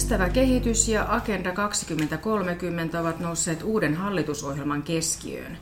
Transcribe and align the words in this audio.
Kestävä 0.00 0.28
kehitys 0.28 0.88
ja 0.88 1.06
Agenda 1.08 1.52
2030 1.52 3.00
ovat 3.00 3.20
nousseet 3.20 3.62
uuden 3.62 3.94
hallitusohjelman 3.94 4.82
keskiöön. 4.82 5.58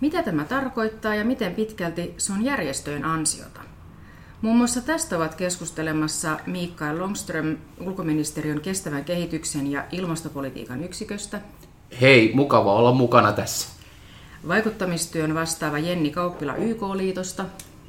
Mitä 0.00 0.22
tämä 0.22 0.44
tarkoittaa 0.44 1.14
ja 1.14 1.24
miten 1.24 1.54
pitkälti 1.54 2.14
se 2.18 2.32
on 2.32 2.44
järjestöjen 2.44 3.04
ansiota? 3.04 3.60
Muun 4.42 4.56
muassa 4.56 4.80
tästä 4.80 5.16
ovat 5.16 5.34
keskustelemassa 5.34 6.38
Mikael 6.46 6.98
Longström 6.98 7.56
ulkoministeriön 7.80 8.60
kestävän 8.60 9.04
kehityksen 9.04 9.66
ja 9.70 9.84
ilmastopolitiikan 9.92 10.84
yksiköstä. 10.84 11.40
Hei, 12.00 12.32
mukava 12.34 12.74
olla 12.74 12.92
mukana 12.92 13.32
tässä. 13.32 13.68
Vaikuttamistyön 14.48 15.34
vastaava 15.34 15.78
Jenni 15.78 16.10
Kauppila 16.10 16.56
YK-liitosta. 16.56 17.44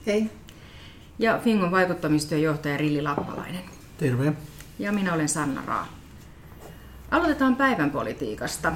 Hei. 0.05 0.29
Ja 1.19 1.39
Fingon 1.43 1.71
vaikuttamistyön 1.71 2.41
johtaja 2.41 2.77
Rilli 2.77 3.01
Lappalainen. 3.01 3.61
Terve. 3.97 4.33
Ja 4.79 4.91
minä 4.91 5.13
olen 5.13 5.29
Sanna 5.29 5.63
Raa. 5.67 5.87
Aloitetaan 7.11 7.55
päivän 7.55 7.91
politiikasta. 7.91 8.71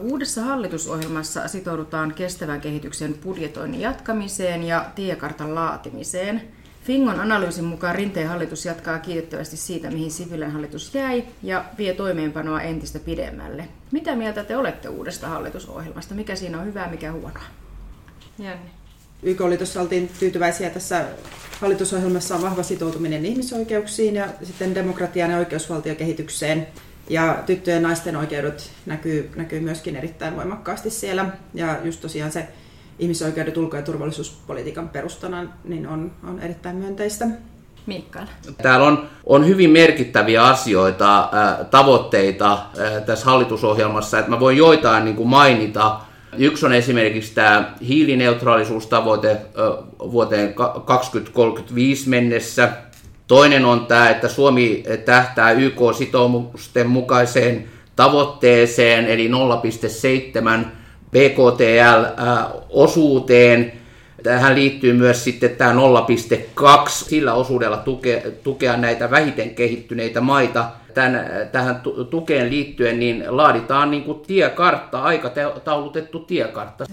Uudessa 0.00 0.42
hallitusohjelmassa 0.42 1.48
sitoudutaan 1.48 2.14
kestävän 2.14 2.60
kehityksen 2.60 3.14
budjetoinnin 3.14 3.80
jatkamiseen 3.80 4.64
ja 4.64 4.84
tiekartan 4.94 5.54
laatimiseen. 5.54 6.42
Fingon 6.84 7.20
analyysin 7.20 7.64
mukaan 7.64 7.94
Rinteen 7.94 8.28
hallitus 8.28 8.64
jatkaa 8.64 8.98
kiitettävästi 8.98 9.56
siitä, 9.56 9.90
mihin 9.90 10.10
Sipilän 10.10 10.52
hallitus 10.52 10.94
jäi 10.94 11.24
ja 11.42 11.64
vie 11.78 11.94
toimeenpanoa 11.94 12.60
entistä 12.60 12.98
pidemmälle. 12.98 13.68
Mitä 13.92 14.16
mieltä 14.16 14.44
te 14.44 14.56
olette 14.56 14.88
uudesta 14.88 15.28
hallitusohjelmasta? 15.28 16.14
Mikä 16.14 16.36
siinä 16.36 16.58
on 16.58 16.66
hyvää, 16.66 16.90
mikä 16.90 17.12
huonoa? 17.12 17.42
Janne. 18.38 18.70
YK-liitossa 19.22 19.80
oltiin 19.80 20.10
tyytyväisiä 20.18 20.70
tässä 20.70 21.04
hallitusohjelmassa 21.60 22.34
on 22.36 22.42
vahva 22.42 22.62
sitoutuminen 22.62 23.26
ihmisoikeuksiin 23.26 24.14
ja 24.14 24.26
sitten 24.42 24.74
demokratian 24.74 25.30
ja 25.30 25.38
oikeusvaltiokehitykseen. 25.38 26.66
Ja 27.10 27.42
tyttöjen 27.46 27.82
ja 27.82 27.88
naisten 27.88 28.16
oikeudet 28.16 28.70
näkyy, 28.86 29.30
näkyy 29.36 29.60
myöskin 29.60 29.96
erittäin 29.96 30.36
voimakkaasti 30.36 30.90
siellä. 30.90 31.26
Ja 31.54 31.76
just 31.84 32.00
tosiaan 32.00 32.32
se 32.32 32.48
ihmisoikeudet 32.98 33.56
ulko- 33.56 33.76
ja 33.76 33.82
turvallisuuspolitiikan 33.82 34.88
perustana 34.88 35.46
niin 35.64 35.86
on, 35.86 36.12
on 36.28 36.40
erittäin 36.40 36.76
myönteistä. 36.76 37.26
Mikael. 37.86 38.26
Täällä 38.62 38.86
on, 38.86 39.08
on 39.26 39.46
hyvin 39.46 39.70
merkittäviä 39.70 40.44
asioita, 40.44 41.18
äh, 41.20 41.66
tavoitteita 41.70 42.52
äh, 42.52 43.02
tässä 43.06 43.26
hallitusohjelmassa, 43.26 44.18
että 44.18 44.30
mä 44.30 44.40
voin 44.40 44.56
joitain 44.56 45.04
niin 45.04 45.16
kuin 45.16 45.28
mainita. 45.28 46.00
Yksi 46.36 46.66
on 46.66 46.72
esimerkiksi 46.72 47.34
tämä 47.34 47.74
hiilineutraalisuustavoite 47.88 49.36
vuoteen 49.98 50.54
2035 50.84 52.08
mennessä. 52.08 52.72
Toinen 53.26 53.64
on 53.64 53.86
tämä, 53.86 54.10
että 54.10 54.28
Suomi 54.28 54.82
tähtää 55.04 55.50
YK-sitoumusten 55.50 56.88
mukaiseen 56.88 57.64
tavoitteeseen, 57.96 59.06
eli 59.06 59.28
0,7 59.28 59.34
BKTL-osuuteen. 61.12 63.77
Tähän 64.22 64.54
liittyy 64.54 64.92
myös 64.92 65.24
sitten 65.24 65.50
tämä 65.50 65.72
0,2 65.72 66.88
sillä 66.88 67.34
osuudella 67.34 67.76
tukea, 67.76 68.20
tukea 68.42 68.76
näitä 68.76 69.10
vähiten 69.10 69.50
kehittyneitä 69.50 70.20
maita. 70.20 70.70
Tän, 70.94 71.20
tähän 71.52 71.80
tukeen 72.10 72.50
liittyen 72.50 72.98
niin 72.98 73.24
laaditaan 73.28 73.90
niin 73.90 74.04
kuin 74.04 74.20
tiekartta, 74.26 75.02
aikataulutettu 75.02 76.18
tiekartta. 76.18 76.84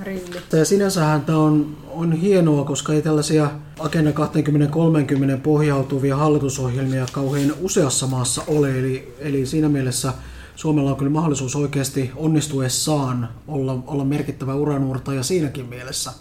Ja 0.53 0.65
sinänsähän 0.65 1.21
tämä 1.21 1.37
on, 1.37 1.77
on 1.89 2.13
hienoa, 2.13 2.65
koska 2.65 2.93
ei 2.93 3.01
tällaisia 3.01 3.51
Agenda 3.79 4.11
2030 4.11 5.43
pohjautuvia 5.43 6.15
hallitusohjelmia 6.15 7.05
kauhean 7.11 7.53
useassa 7.61 8.07
maassa 8.07 8.41
ole. 8.47 8.79
Eli, 8.79 9.15
eli 9.19 9.45
siinä 9.45 9.69
mielessä 9.69 10.13
Suomella 10.55 10.91
on 10.91 10.97
kyllä 10.97 11.11
mahdollisuus 11.11 11.55
oikeasti 11.55 12.11
onnistuessaan 12.15 13.29
olla, 13.47 13.83
olla 13.87 14.05
merkittävä 14.05 14.55
uranuurtaja 14.55 15.23
siinäkin 15.23 15.65
mielessä. 15.65 16.11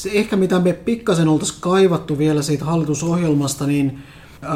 Se 0.00 0.10
ehkä 0.12 0.36
mitä 0.36 0.60
me 0.60 0.72
pikkasen 0.72 1.28
oltaisiin 1.28 1.60
kaivattu 1.60 2.18
vielä 2.18 2.42
siitä 2.42 2.64
hallitusohjelmasta, 2.64 3.66
niin 3.66 4.02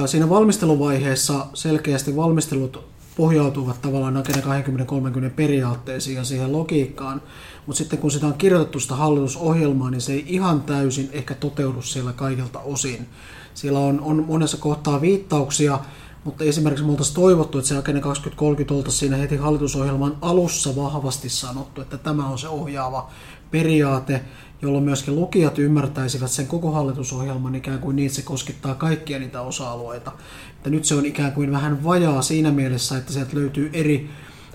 siinä 0.06 0.28
valmisteluvaiheessa 0.28 1.46
selkeästi 1.54 2.16
valmistelut 2.16 2.84
pohjautuvat 3.16 3.82
tavallaan 3.82 4.16
Agenda 4.16 4.42
2030 4.42 5.36
periaatteisiin 5.36 6.16
ja 6.16 6.24
siihen 6.24 6.52
logiikkaan, 6.52 7.22
mutta 7.66 7.78
sitten 7.78 7.98
kun 7.98 8.10
sitä 8.10 8.26
on 8.26 8.34
kirjoitettu 8.34 8.80
sitä 8.80 8.94
hallitusohjelmaa, 8.94 9.90
niin 9.90 10.00
se 10.00 10.12
ei 10.12 10.24
ihan 10.26 10.62
täysin 10.62 11.08
ehkä 11.12 11.34
toteudu 11.34 11.82
siellä 11.82 12.12
kaikilta 12.12 12.60
osin. 12.60 13.06
Siellä 13.54 13.78
on, 13.78 14.00
on 14.00 14.24
monessa 14.28 14.56
kohtaa 14.56 15.00
viittauksia 15.00 15.78
mutta 16.24 16.44
esimerkiksi 16.44 16.84
me 16.84 16.90
oltaisiin 16.90 17.14
toivottu, 17.14 17.58
että 17.58 17.68
se 17.68 17.76
Agenda 17.76 18.00
2030 18.00 18.74
oltaisiin 18.74 18.98
siinä 18.98 19.16
heti 19.16 19.36
hallitusohjelman 19.36 20.16
alussa 20.20 20.76
vahvasti 20.76 21.28
sanottu, 21.28 21.80
että 21.80 21.98
tämä 21.98 22.28
on 22.28 22.38
se 22.38 22.48
ohjaava 22.48 23.10
periaate, 23.50 24.24
jolloin 24.62 24.84
myöskin 24.84 25.16
lukijat 25.16 25.58
ymmärtäisivät 25.58 26.30
sen 26.30 26.46
koko 26.46 26.70
hallitusohjelman 26.70 27.54
ikään 27.54 27.78
kuin 27.78 27.96
niin, 27.96 28.06
että 28.06 28.16
se 28.16 28.22
koskettaa 28.22 28.74
kaikkia 28.74 29.18
niitä 29.18 29.40
osa-alueita. 29.40 30.12
Että 30.56 30.70
nyt 30.70 30.84
se 30.84 30.94
on 30.94 31.06
ikään 31.06 31.32
kuin 31.32 31.52
vähän 31.52 31.84
vajaa 31.84 32.22
siinä 32.22 32.50
mielessä, 32.50 32.98
että 32.98 33.12
sieltä 33.12 33.36
löytyy 33.36 33.70
eri 33.72 34.10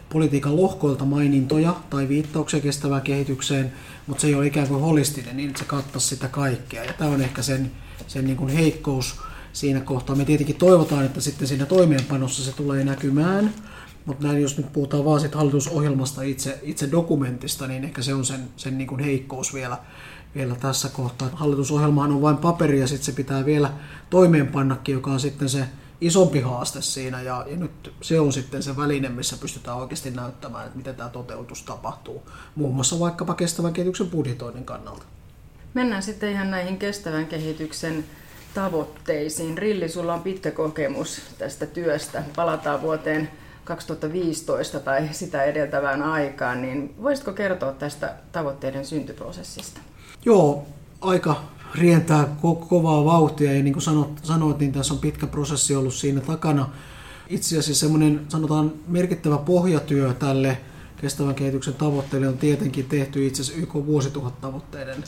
politiikan 0.10 0.56
lohkoilta 0.56 1.06
mainintoja 1.06 1.76
tai 1.90 2.10
viittauksia 2.10 2.60
kestävään 2.60 3.02
kehitykseen, 3.02 3.72
mutta 4.08 4.22
se 4.22 4.28
ei 4.28 4.36
ole 4.36 4.48
ikään 4.48 4.68
kuin 4.68 4.82
holistinen 4.82 5.38
niin, 5.38 5.50
että 5.50 5.60
se 5.60 5.66
kattaisi 5.66 6.08
sitä 6.08 6.28
kaikkea. 6.28 6.84
Ja 6.84 6.94
tämä 6.94 7.12
on 7.12 7.22
ehkä 7.22 7.42
sen, 7.42 7.72
sen 8.08 8.26
niin 8.26 8.38
kuin 8.38 8.50
heikkous, 8.50 9.20
siinä 9.54 9.80
kohtaa. 9.80 10.16
Me 10.16 10.26
tietenkin 10.26 10.56
toivotaan, 10.56 11.06
että 11.06 11.22
sitten 11.22 11.48
siinä 11.48 11.66
toimeenpanossa 11.66 12.44
se 12.44 12.52
tulee 12.52 12.84
näkymään, 12.84 13.54
mutta 14.06 14.28
näin 14.28 14.42
jos 14.42 14.58
nyt 14.58 14.74
puhutaan 14.74 15.06
vaan 15.06 15.20
sit 15.20 15.36
hallitusohjelmasta 15.36 16.22
itse, 16.22 16.60
itse 16.62 16.92
dokumentista, 16.92 17.68
niin 17.68 17.84
ehkä 17.84 18.02
se 18.02 18.14
on 18.14 18.26
sen, 18.26 18.50
sen 18.58 18.78
niin 18.78 18.88
kuin 18.88 19.04
heikkous 19.04 19.54
vielä, 19.54 19.78
vielä 20.36 20.56
tässä 20.56 20.90
kohtaa. 20.90 21.30
Hallitusohjelmahan 21.34 22.12
on 22.12 22.22
vain 22.22 22.38
paperi 22.38 22.80
ja 22.80 22.88
sitten 22.88 23.06
se 23.06 23.12
pitää 23.12 23.46
vielä 23.46 23.74
toimeenpannakin, 24.10 24.94
joka 24.94 25.12
on 25.12 25.20
sitten 25.20 25.50
se 25.50 25.66
isompi 26.02 26.40
haaste 26.40 26.82
siinä 26.82 27.22
ja, 27.22 27.46
ja 27.50 27.58
nyt 27.58 27.94
se 28.02 28.20
on 28.20 28.34
sitten 28.34 28.64
se 28.64 28.78
väline, 28.78 29.10
missä 29.10 29.38
pystytään 29.38 29.78
oikeasti 29.78 30.12
näyttämään, 30.12 30.66
että 30.66 30.78
miten 30.78 30.96
tämä 30.96 31.10
toteutus 31.10 31.64
tapahtuu, 31.64 32.30
muun 32.56 32.76
muassa 32.76 33.00
vaikkapa 33.00 33.34
kestävän 33.34 33.74
kehityksen 33.74 34.08
budjetoinnin 34.08 34.66
kannalta. 34.66 35.04
Mennään 35.74 36.04
sitten 36.04 36.31
ihan 36.31 36.52
näihin 36.52 36.78
kestävän 36.78 37.28
kehityksen 37.28 38.06
tavoitteisiin. 38.54 39.58
Rilli, 39.58 39.90
sulla 39.90 40.14
on 40.14 40.22
pitkä 40.22 40.52
kokemus 40.52 41.22
tästä 41.38 41.66
työstä. 41.66 42.24
Palataan 42.36 42.81
vuoteen 42.81 43.30
2015 43.64 44.80
tai 44.80 45.09
sitä 45.12 45.44
edeltävään 45.44 46.03
aikaan, 46.03 46.62
niin 46.62 46.96
voisitko 47.03 47.34
kertoa 47.34 47.72
tästä 47.72 48.14
tavoitteiden 48.31 48.86
syntyprosessista? 48.86 49.80
Joo, 50.25 50.66
aika 51.02 51.44
rientää 51.75 52.24
ko- 52.24 52.66
kovaa 52.68 53.06
vauhtia 53.06 53.53
ja 53.53 53.64
niin 53.64 53.74
kuin 53.74 53.84
sanot, 53.84 54.19
sanoit, 54.24 54.59
niin 54.59 54.72
tässä 54.72 54.94
on 54.94 55.00
pitkä 55.00 55.28
prosessi 55.28 55.75
ollut 55.75 55.94
siinä 55.94 56.22
takana. 56.22 56.69
Itse 57.28 57.58
asiassa 57.58 57.80
semmoinen 57.80 58.25
sanotaan 58.28 58.72
merkittävä 58.88 59.38
pohjatyö 59.38 60.14
tälle 60.14 60.58
kestävän 61.02 61.36
kehityksen 61.36 61.74
tavoitteille 61.74 62.28
on 62.28 62.38
tietenkin 62.38 62.86
tehty 62.86 63.28
itse 63.28 63.42
asiassa 63.42 63.62
YK 63.62 63.74
vuosituhattavoitteiden 63.74 65.03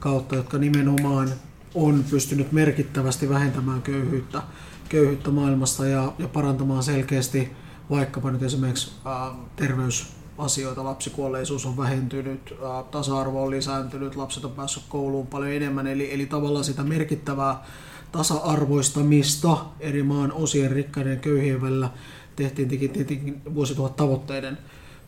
kautta, 0.00 0.36
jotka 0.36 0.58
nimenomaan 0.58 1.30
on 1.74 2.04
pystynyt 2.10 2.52
merkittävästi 2.52 3.28
vähentämään 3.28 3.82
köyhyyttä, 3.82 4.42
köyhyyttä 4.88 5.30
maailmasta 5.30 5.86
ja, 5.86 6.12
ja 6.18 6.28
parantamaan 6.28 6.82
selkeästi 6.82 7.52
vaikkapa 7.90 8.30
nyt 8.30 8.42
esimerkiksi 8.42 8.90
ää, 9.04 9.30
terveysasioita, 9.56 10.84
lapsikuolleisuus 10.84 11.66
on 11.66 11.76
vähentynyt, 11.76 12.54
ää, 12.64 12.82
tasa-arvo 12.82 13.44
on 13.44 13.50
lisääntynyt, 13.50 14.16
lapset 14.16 14.44
on 14.44 14.52
päässyt 14.52 14.82
kouluun 14.88 15.26
paljon 15.26 15.52
enemmän, 15.52 15.86
eli, 15.86 16.14
eli 16.14 16.26
tavallaan 16.26 16.64
sitä 16.64 16.82
merkittävää 16.82 17.64
tasa-arvoistamista 18.12 19.56
eri 19.80 20.02
maan 20.02 20.32
osien 20.32 20.70
rikkaiden 20.70 21.12
ja 21.12 21.18
köyhien 21.18 21.62
välillä 21.62 21.90
tehtiin 22.36 22.68
tietenkin 22.68 23.42
vuosituhat 23.54 23.96
tavoitteiden 23.96 24.58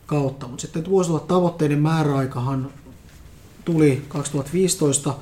kautta. 0.06 0.49
Mutta 0.49 0.62
sitten 0.62 0.85
vuosituhat 0.85 1.27
tavoitteiden 1.27 1.79
määräaikahan 1.79 2.71
tuli 3.65 4.05
2015 4.09 5.15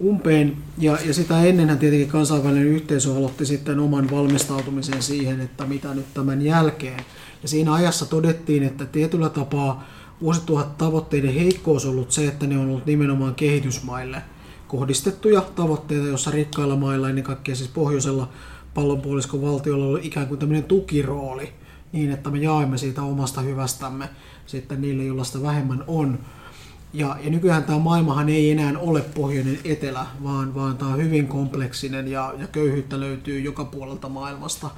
umpeen. 0.00 0.56
Ja, 0.78 0.98
ja 1.06 1.14
sitä 1.14 1.42
ennenhän 1.44 1.78
tietenkin 1.78 2.08
kansainvälinen 2.08 2.66
yhteisö 2.66 3.16
aloitti 3.16 3.46
sitten 3.46 3.80
oman 3.80 4.10
valmistautumisen 4.10 5.02
siihen, 5.02 5.40
että 5.40 5.66
mitä 5.66 5.94
nyt 5.94 6.14
tämän 6.14 6.42
jälkeen. 6.42 7.04
Ja 7.42 7.48
siinä 7.48 7.74
ajassa 7.74 8.06
todettiin, 8.06 8.62
että 8.62 8.84
tietyllä 8.84 9.28
tapaa 9.28 9.88
vuosituhat 10.20 10.78
tavoitteiden 10.78 11.34
heikkous 11.34 11.86
ollut 11.86 12.12
se, 12.12 12.26
että 12.26 12.46
ne 12.46 12.58
on 12.58 12.68
ollut 12.68 12.86
nimenomaan 12.86 13.34
kehitysmaille 13.34 14.22
kohdistettuja 14.68 15.40
tavoitteita, 15.40 16.06
jossa 16.06 16.30
rikkailla 16.30 16.76
mailla, 16.76 17.08
ennen 17.08 17.24
kaikkea 17.24 17.54
siis 17.54 17.70
pohjoisella 17.70 18.28
pallonpuoliskon 18.74 19.42
valtiolla 19.42 19.86
oli 19.86 20.00
ikään 20.02 20.26
kuin 20.26 20.38
tämmöinen 20.38 20.64
tukirooli, 20.64 21.52
niin 21.92 22.10
että 22.10 22.30
me 22.30 22.38
jaamme 22.38 22.78
siitä 22.78 23.02
omasta 23.02 23.40
hyvästämme 23.40 24.08
sitten 24.46 24.80
niille, 24.80 25.04
joilla 25.04 25.24
sitä 25.24 25.42
vähemmän 25.42 25.84
on. 25.86 26.18
Ja, 26.98 27.16
ja 27.22 27.30
nykyään 27.30 27.64
tämä 27.64 27.78
maailmahan 27.78 28.28
ei 28.28 28.50
enää 28.50 28.72
ole 28.78 29.00
pohjoinen 29.00 29.58
etelä, 29.64 30.06
vaan, 30.22 30.54
vaan 30.54 30.76
tämä 30.76 30.92
on 30.92 31.02
hyvin 31.02 31.26
kompleksinen 31.28 32.08
ja, 32.08 32.34
ja 32.38 32.46
köyhyyttä 32.46 33.00
löytyy 33.00 33.40
joka 33.40 33.64
puolelta 33.64 34.08
maailmasta. 34.08 34.70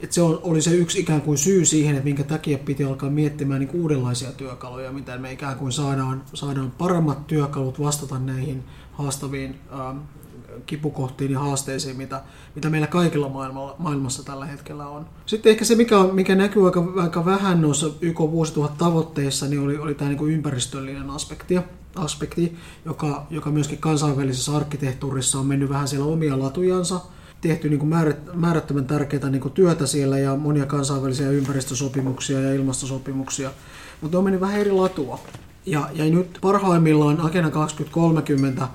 että 0.00 0.14
se 0.14 0.22
oli 0.22 0.62
se 0.62 0.70
yksi 0.70 1.00
ikään 1.00 1.22
kuin 1.22 1.38
syy 1.38 1.64
siihen, 1.64 1.94
että 1.94 2.04
minkä 2.04 2.24
takia 2.24 2.58
piti 2.58 2.84
alkaa 2.84 3.10
miettimään 3.10 3.60
niin 3.60 3.80
uudenlaisia 3.80 4.32
työkaluja, 4.32 4.92
mitä 4.92 5.18
me 5.18 5.32
ikään 5.32 5.56
kuin 5.56 5.72
saadaan, 5.72 6.22
saadaan 6.34 6.70
paremmat 6.70 7.26
työkalut 7.26 7.80
vastata 7.80 8.18
näihin 8.18 8.64
haastaviin 8.92 9.58
ähm, 9.72 9.98
kipukohtiin 10.66 11.32
ja 11.32 11.38
haasteisiin, 11.38 11.96
mitä, 11.96 12.22
mitä 12.54 12.70
meillä 12.70 12.86
kaikilla 12.86 13.28
maailmalla, 13.28 13.76
maailmassa 13.78 14.24
tällä 14.24 14.46
hetkellä 14.46 14.86
on. 14.86 15.06
Sitten 15.26 15.50
ehkä 15.50 15.64
se, 15.64 15.74
mikä, 15.74 15.96
mikä 16.12 16.34
näkyy 16.34 16.66
aika, 16.66 16.92
aika 16.96 17.24
vähän 17.24 17.60
noissa 17.60 17.90
YK 18.00 18.18
vuosituhat 18.18 18.78
tavoitteissa, 18.78 19.46
niin 19.46 19.60
oli, 19.60 19.78
oli 19.78 19.94
tämä 19.94 20.08
niin 20.08 20.18
kuin 20.18 20.32
ympäristöllinen 20.32 21.10
aspekti, 21.10 21.58
aspekti 21.96 22.56
joka, 22.84 23.26
joka 23.30 23.50
myöskin 23.50 23.78
kansainvälisessä 23.78 24.56
arkkitehtuurissa 24.56 25.38
on 25.38 25.46
mennyt 25.46 25.68
vähän 25.68 25.88
siellä 25.88 26.06
omia 26.06 26.38
latujansa– 26.38 27.00
tehty 27.40 27.68
niin 27.68 27.78
kuin 27.78 27.94
määrättömän 28.34 28.86
tärkeää 28.86 29.30
niin 29.30 29.40
kuin 29.40 29.54
työtä 29.54 29.86
siellä 29.86 30.18
ja 30.18 30.36
monia 30.36 30.66
kansainvälisiä 30.66 31.30
ympäristösopimuksia 31.30 32.40
ja 32.40 32.54
ilmastosopimuksia, 32.54 33.50
mutta 34.00 34.14
ne 34.14 34.18
on 34.18 34.24
mennyt 34.24 34.40
vähän 34.40 34.60
eri 34.60 34.70
latua. 34.70 35.20
Ja, 35.66 35.88
ja 35.92 36.04
nyt 36.04 36.38
parhaimmillaan 36.40 37.20
Agenda 37.20 37.50
2030 37.50 38.68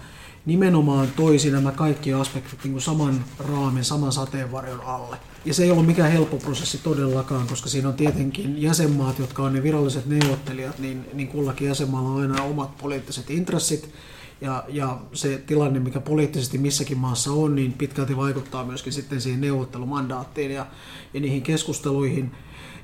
nimenomaan 0.45 1.07
toisi 1.15 1.51
nämä 1.51 1.71
kaikki 1.71 2.13
aspektit 2.13 2.63
niin 2.63 2.71
kuin 2.71 2.81
saman 2.81 3.25
raamin, 3.39 3.83
saman 3.83 4.11
sateenvarjon 4.11 4.81
alle. 4.81 5.17
Ja 5.45 5.53
se 5.53 5.63
ei 5.63 5.71
ollut 5.71 5.85
mikään 5.85 6.11
helppo 6.11 6.37
prosessi 6.37 6.77
todellakaan, 6.77 7.47
koska 7.47 7.69
siinä 7.69 7.87
on 7.87 7.93
tietenkin 7.93 8.61
jäsenmaat, 8.61 9.19
jotka 9.19 9.43
on 9.43 9.53
ne 9.53 9.63
viralliset 9.63 10.05
neuvottelijat, 10.05 10.79
niin, 10.79 11.05
niin 11.13 11.27
kullakin 11.27 11.67
jäsenmaalla 11.67 12.09
on 12.09 12.21
aina 12.21 12.43
omat 12.43 12.77
poliittiset 12.77 13.29
intressit, 13.29 13.93
ja, 14.41 14.63
ja 14.67 14.97
se 15.13 15.37
tilanne, 15.37 15.79
mikä 15.79 15.99
poliittisesti 15.99 16.57
missäkin 16.57 16.97
maassa 16.97 17.31
on, 17.31 17.55
niin 17.55 17.73
pitkälti 17.73 18.17
vaikuttaa 18.17 18.65
myöskin 18.65 18.93
sitten 18.93 19.21
siihen 19.21 19.41
neuvottelumandaattiin 19.41 20.51
ja, 20.51 20.65
ja 21.13 21.19
niihin 21.19 21.41
keskusteluihin. 21.41 22.31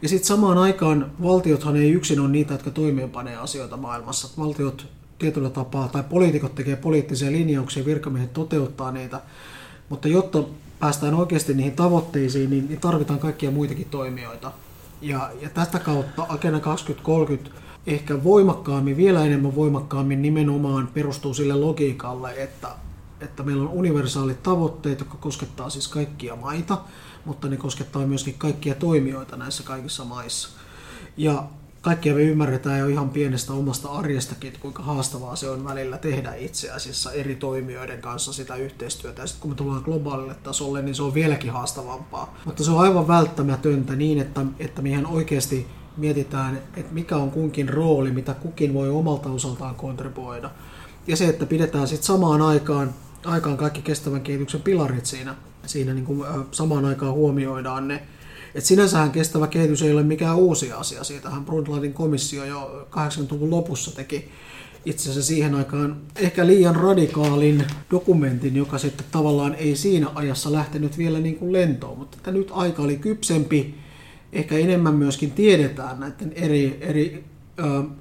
Ja 0.01 0.09
sitten 0.09 0.27
samaan 0.27 0.57
aikaan 0.57 1.11
valtiothan 1.21 1.75
ei 1.75 1.91
yksin 1.91 2.19
ole 2.19 2.29
niitä, 2.29 2.53
jotka 2.53 2.71
toimeenpanee 2.71 3.35
asioita 3.35 3.77
maailmassa. 3.77 4.43
Valtiot 4.43 4.87
tietyllä 5.19 5.49
tapaa, 5.49 5.87
tai 5.87 6.03
poliitikot 6.09 6.55
tekee 6.55 6.75
poliittisia 6.75 7.31
linjauksia, 7.31 7.85
virkamiehet 7.85 8.33
toteuttaa 8.33 8.91
niitä, 8.91 9.21
mutta 9.89 10.07
jotta 10.07 10.43
päästään 10.79 11.13
oikeasti 11.13 11.53
niihin 11.53 11.75
tavoitteisiin, 11.75 12.49
niin, 12.49 12.67
niin 12.67 12.79
tarvitaan 12.79 13.19
kaikkia 13.19 13.51
muitakin 13.51 13.87
toimijoita. 13.91 14.51
Ja, 15.01 15.31
ja 15.41 15.49
tästä 15.49 15.79
kautta 15.79 16.25
Agenda 16.29 16.59
2030 16.59 17.59
ehkä 17.87 18.23
voimakkaammin, 18.23 18.97
vielä 18.97 19.25
enemmän 19.25 19.55
voimakkaammin 19.55 20.21
nimenomaan 20.21 20.87
perustuu 20.93 21.33
sille 21.33 21.55
logiikalle, 21.55 22.33
että, 22.37 22.67
että 23.21 23.43
meillä 23.43 23.63
on 23.63 23.69
universaalit 23.69 24.43
tavoitteet, 24.43 24.99
jotka 24.99 25.17
koskettaa 25.17 25.69
siis 25.69 25.87
kaikkia 25.87 26.35
maita, 26.35 26.81
mutta 27.25 27.47
ne 27.47 27.57
koskettaa 27.57 28.07
myöskin 28.07 28.35
kaikkia 28.37 28.75
toimijoita 28.75 29.37
näissä 29.37 29.63
kaikissa 29.63 30.05
maissa. 30.05 30.49
Ja 31.17 31.43
kaikkia 31.81 32.13
me 32.13 32.21
ymmärretään 32.21 32.79
jo 32.79 32.87
ihan 32.87 33.09
pienestä 33.09 33.53
omasta 33.53 33.89
arjestakin, 33.89 34.47
että 34.47 34.59
kuinka 34.59 34.83
haastavaa 34.83 35.35
se 35.35 35.49
on 35.49 35.65
välillä 35.65 35.97
tehdä 35.97 36.33
itse 36.33 36.71
asiassa 36.71 37.11
eri 37.11 37.35
toimijoiden 37.35 38.01
kanssa 38.01 38.33
sitä 38.33 38.55
yhteistyötä. 38.55 39.21
Ja 39.21 39.27
sitten 39.27 39.41
kun 39.41 39.51
me 39.51 39.55
tullaan 39.55 39.83
globaalille 39.83 40.35
tasolle, 40.43 40.81
niin 40.81 40.95
se 40.95 41.03
on 41.03 41.13
vieläkin 41.13 41.51
haastavampaa. 41.51 42.37
Mutta 42.45 42.63
se 42.63 42.71
on 42.71 42.79
aivan 42.79 43.07
välttämätöntä 43.07 43.95
niin, 43.95 44.19
että, 44.19 44.45
että 44.59 44.81
meidän 44.81 45.05
oikeasti 45.05 45.67
mietitään, 45.97 46.61
että 46.75 46.93
mikä 46.93 47.17
on 47.17 47.31
kunkin 47.31 47.69
rooli, 47.69 48.11
mitä 48.11 48.33
kukin 48.33 48.73
voi 48.73 48.89
omalta 48.89 49.29
osaltaan 49.29 49.75
kontribuoida. 49.75 50.49
Ja 51.07 51.15
se, 51.15 51.27
että 51.27 51.45
pidetään 51.45 51.87
sitten 51.87 52.07
samaan 52.07 52.41
aikaan, 52.41 52.93
aikaan 53.25 53.57
kaikki 53.57 53.81
kestävän 53.81 54.21
kehityksen 54.21 54.61
pilarit 54.61 55.05
siinä, 55.05 55.35
siinä 55.65 55.93
niin 55.93 56.05
kuin, 56.05 56.25
samaan 56.51 56.85
aikaan 56.85 57.13
huomioidaan 57.13 57.87
ne. 57.87 58.03
Et 58.59 58.65
sinänsähän 58.65 59.11
kestävä 59.11 59.47
kehitys 59.47 59.81
ei 59.81 59.91
ole 59.91 60.03
mikään 60.03 60.35
uusi 60.35 60.71
asia. 60.71 61.03
Siitähän 61.03 61.45
Brundtlandin 61.45 61.93
komissio 61.93 62.45
jo 62.45 62.87
80-luvun 62.91 63.49
lopussa 63.49 63.95
teki 63.95 64.29
itse 64.85 65.09
asiassa 65.09 65.27
siihen 65.27 65.55
aikaan 65.55 66.01
ehkä 66.15 66.47
liian 66.47 66.75
radikaalin 66.75 67.63
dokumentin, 67.91 68.55
joka 68.55 68.77
sitten 68.77 69.05
tavallaan 69.11 69.55
ei 69.55 69.75
siinä 69.75 70.07
ajassa 70.15 70.51
lähtenyt 70.51 70.97
vielä 70.97 71.19
niin 71.19 71.35
kuin 71.35 71.53
lentoon, 71.53 71.97
mutta 71.97 72.17
että 72.17 72.31
nyt 72.31 72.51
aika 72.51 72.83
oli 72.83 72.97
kypsempi 72.97 73.75
ehkä 74.33 74.57
enemmän 74.57 74.95
myöskin 74.95 75.31
tiedetään 75.31 75.99
näiden 75.99 76.33
eri, 76.33 76.77
eri 76.81 77.23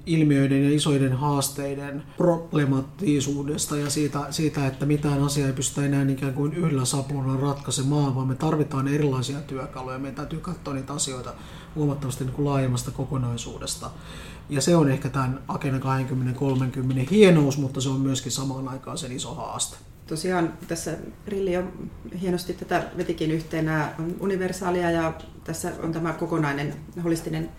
ilmiöiden 0.05 0.63
ja 0.63 0.75
isoiden 0.75 1.13
haasteiden 1.13 2.03
problematiisuudesta 2.17 3.77
ja 3.77 3.89
siitä, 3.89 4.19
siitä, 4.29 4.67
että 4.67 4.85
mitään 4.85 5.23
asiaa 5.23 5.47
ei 5.47 5.53
pystytä 5.53 5.85
enää 5.85 6.09
ikään 6.09 6.33
kuin 6.33 6.53
yhdellä 6.53 6.85
saplunalla 6.85 7.41
ratkaisemaan, 7.41 8.15
vaan 8.15 8.27
me 8.27 8.35
tarvitaan 8.35 8.87
erilaisia 8.87 9.39
työkaluja. 9.39 9.99
Meidän 9.99 10.15
täytyy 10.15 10.39
katsoa 10.39 10.73
niitä 10.73 10.93
asioita 10.93 11.33
huomattavasti 11.75 12.23
niin 12.23 12.33
kuin 12.33 12.45
laajemmasta 12.45 12.91
kokonaisuudesta. 12.91 13.91
Ja 14.49 14.61
se 14.61 14.75
on 14.75 14.91
ehkä 14.91 15.09
tämän 15.09 15.41
Agenda 15.47 15.79
2030 15.79 17.11
hienous, 17.11 17.57
mutta 17.57 17.81
se 17.81 17.89
on 17.89 18.01
myöskin 18.01 18.31
samaan 18.31 18.67
aikaan 18.67 18.97
sen 18.97 19.11
iso 19.11 19.35
haaste 19.35 19.77
tosiaan 20.09 20.53
tässä 20.67 20.97
Rilli 21.27 21.53
jo 21.53 21.63
hienosti 22.21 22.53
tätä 22.53 22.83
vetikin 22.97 23.31
yhteen. 23.31 23.65
Nämä 23.65 23.93
on 23.99 24.15
universaalia 24.19 24.91
ja 24.91 25.13
tässä 25.43 25.71
on 25.83 25.93
tämä 25.93 26.13
kokonainen 26.13 26.75
holistinen, 27.03 27.49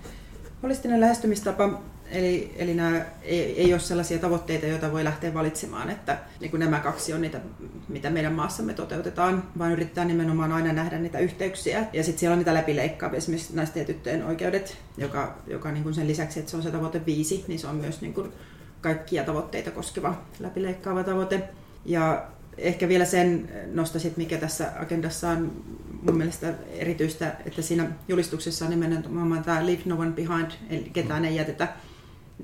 holistinen 0.62 1.00
lähestymistapa. 1.00 1.82
Eli, 2.10 2.54
eli 2.56 2.74
nämä 2.74 3.04
ei, 3.22 3.60
ei 3.60 3.72
ole 3.72 3.80
sellaisia 3.80 4.18
tavoitteita, 4.18 4.66
joita 4.66 4.92
voi 4.92 5.04
lähteä 5.04 5.34
valitsemaan, 5.34 5.90
että 5.90 6.18
niin 6.40 6.50
kuin 6.50 6.60
nämä 6.60 6.80
kaksi 6.80 7.12
on 7.12 7.20
niitä, 7.20 7.40
mitä 7.88 8.10
meidän 8.10 8.32
maassamme 8.32 8.74
toteutetaan, 8.74 9.44
vaan 9.58 9.72
yritetään 9.72 10.08
nimenomaan 10.08 10.52
aina 10.52 10.72
nähdä 10.72 10.98
niitä 10.98 11.18
yhteyksiä. 11.18 11.86
Ja 11.92 12.04
sitten 12.04 12.20
siellä 12.20 12.32
on 12.32 12.38
niitä 12.38 12.54
läpileikkaavia, 12.54 13.18
esimerkiksi 13.18 13.56
naisten 13.56 13.80
ja 13.80 13.86
tyttöjen 13.86 14.26
oikeudet, 14.26 14.76
joka, 14.98 15.38
joka 15.46 15.72
niin 15.72 15.82
kuin 15.82 15.94
sen 15.94 16.08
lisäksi, 16.08 16.38
että 16.38 16.50
se 16.50 16.56
on 16.56 16.62
se 16.62 16.70
tavoite 16.70 17.06
viisi, 17.06 17.44
niin 17.48 17.58
se 17.58 17.66
on 17.66 17.76
myös 17.76 18.00
niin 18.00 18.14
kuin 18.14 18.32
kaikkia 18.80 19.24
tavoitteita 19.24 19.70
koskeva 19.70 20.22
läpileikkaava 20.40 21.04
tavoite. 21.04 21.42
Ja 21.84 22.26
ehkä 22.58 22.88
vielä 22.88 23.04
sen 23.04 23.48
nostaisit, 23.72 24.16
mikä 24.16 24.38
tässä 24.38 24.72
agendassa 24.78 25.28
on 25.28 25.52
mun 26.02 26.16
mielestä 26.16 26.54
erityistä, 26.72 27.36
että 27.46 27.62
siinä 27.62 27.86
julistuksessa 28.08 28.64
on 28.64 28.70
nimenomaan 28.70 29.44
tämä 29.44 29.66
Leave 29.66 29.82
No 29.84 29.98
One 29.98 30.10
Behind, 30.10 30.50
eli 30.70 30.90
ketään 30.92 31.24
ei 31.24 31.36
jätetä, 31.36 31.68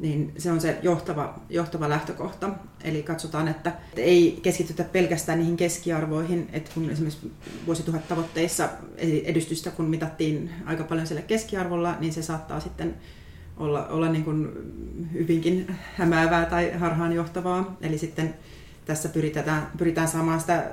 niin 0.00 0.32
se 0.38 0.50
on 0.50 0.60
se 0.60 0.78
johtava, 0.82 1.40
johtava 1.50 1.88
lähtökohta. 1.88 2.50
Eli 2.84 3.02
katsotaan, 3.02 3.48
että 3.48 3.72
ei 3.96 4.38
keskitytä 4.42 4.84
pelkästään 4.84 5.38
niihin 5.38 5.56
keskiarvoihin, 5.56 6.48
että 6.52 6.70
kun 6.74 6.90
esimerkiksi 6.90 7.32
vuosituhat 7.66 8.08
tavoitteissa 8.08 8.68
edistystä, 9.24 9.70
kun 9.70 9.84
mitattiin 9.84 10.50
aika 10.66 10.84
paljon 10.84 11.06
siellä 11.06 11.22
keskiarvolla, 11.22 11.96
niin 12.00 12.12
se 12.12 12.22
saattaa 12.22 12.60
sitten 12.60 12.94
olla, 13.56 13.86
olla 13.86 14.08
niin 14.08 14.24
kuin 14.24 14.48
hyvinkin 15.12 15.66
hämäävää 15.94 16.46
tai 16.46 16.72
harhaanjohtavaa. 16.72 17.76
Eli 17.80 17.98
sitten 17.98 18.34
tässä 18.86 19.08
pyritään, 19.08 19.70
pyritään 19.78 20.08
saamaan 20.08 20.40
sitä 20.40 20.64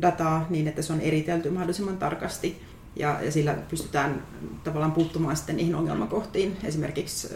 dataa 0.00 0.46
niin, 0.50 0.68
että 0.68 0.82
se 0.82 0.92
on 0.92 1.00
eritelty 1.00 1.50
mahdollisimman 1.50 1.98
tarkasti 1.98 2.62
ja, 2.96 3.18
ja 3.22 3.32
sillä 3.32 3.54
pystytään 3.54 4.22
tavallaan 4.64 4.92
puuttumaan 4.92 5.36
sitten 5.36 5.56
niihin 5.56 5.74
ongelmakohtiin, 5.74 6.56
esimerkiksi 6.64 7.28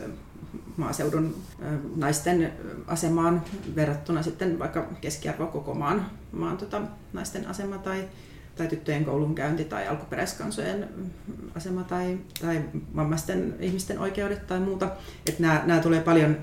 maaseudun 0.77 1.37
naisten 1.97 2.53
asemaan 2.87 3.43
verrattuna 3.77 4.23
sitten 4.23 4.59
vaikka 4.59 4.87
keskiarvo 5.01 5.47
koko 5.47 5.75
maan, 5.75 6.07
maan 6.33 6.57
tota, 6.57 6.83
naisten 7.13 7.47
asema 7.47 7.79
tai, 7.79 8.05
tai 8.57 8.69
tyttöjen 8.69 9.05
koulunkäynti 9.05 9.65
tai 9.65 9.89
alkuperäiskansojen 9.89 10.89
asema 11.55 11.83
tai, 11.83 12.19
tai 12.41 12.65
vammaisten 12.97 13.55
ihmisten 13.61 13.99
oikeudet 13.99 14.47
tai 14.47 14.61
muuta. 14.61 14.91
Että 15.27 15.43
nämä, 15.43 15.63
nämä 15.67 15.81
tulee 15.81 16.01
paljon 16.01 16.37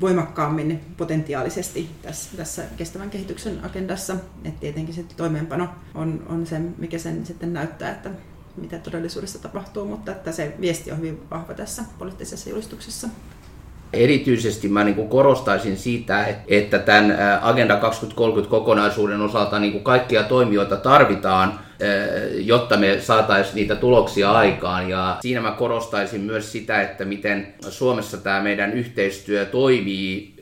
voimakkaammin 0.00 0.80
potentiaalisesti 0.96 1.88
tässä, 2.02 2.36
tässä 2.36 2.62
kestävän 2.76 3.10
kehityksen 3.10 3.64
agendassa. 3.64 4.16
Et 4.44 4.60
tietenkin 4.60 4.94
se 4.94 5.04
toimeenpano 5.16 5.68
on, 5.94 6.22
on 6.28 6.46
se, 6.46 6.60
mikä 6.78 6.98
sen 6.98 7.26
sitten 7.26 7.52
näyttää, 7.52 7.90
että 7.90 8.10
mitä 8.56 8.78
todellisuudessa 8.78 9.38
tapahtuu, 9.38 9.86
mutta 9.86 10.12
että 10.12 10.32
se 10.32 10.54
viesti 10.60 10.92
on 10.92 10.98
hyvin 10.98 11.22
vahva 11.30 11.54
tässä 11.54 11.82
poliittisessa 11.98 12.50
julistuksessa. 12.50 13.08
Erityisesti 13.92 14.68
mä 14.68 14.84
niin 14.84 15.08
korostaisin 15.08 15.76
sitä, 15.76 16.26
että 16.48 16.78
tämän 16.78 17.18
Agenda 17.42 17.76
2030 17.76 18.50
kokonaisuuden 18.50 19.20
osalta 19.20 19.58
niin 19.58 19.84
kaikkia 19.84 20.22
toimijoita 20.22 20.76
tarvitaan, 20.76 21.58
jotta 22.32 22.76
me 22.76 23.00
saataisiin 23.00 23.54
niitä 23.54 23.76
tuloksia 23.76 24.32
aikaan. 24.32 24.90
Ja 24.90 25.16
siinä 25.20 25.40
mä 25.40 25.50
korostaisin 25.50 26.20
myös 26.20 26.52
sitä, 26.52 26.82
että 26.82 27.04
miten 27.04 27.54
Suomessa 27.68 28.16
tämä 28.16 28.40
meidän 28.42 28.72
yhteistyö 28.72 29.44
toimii 29.44 30.34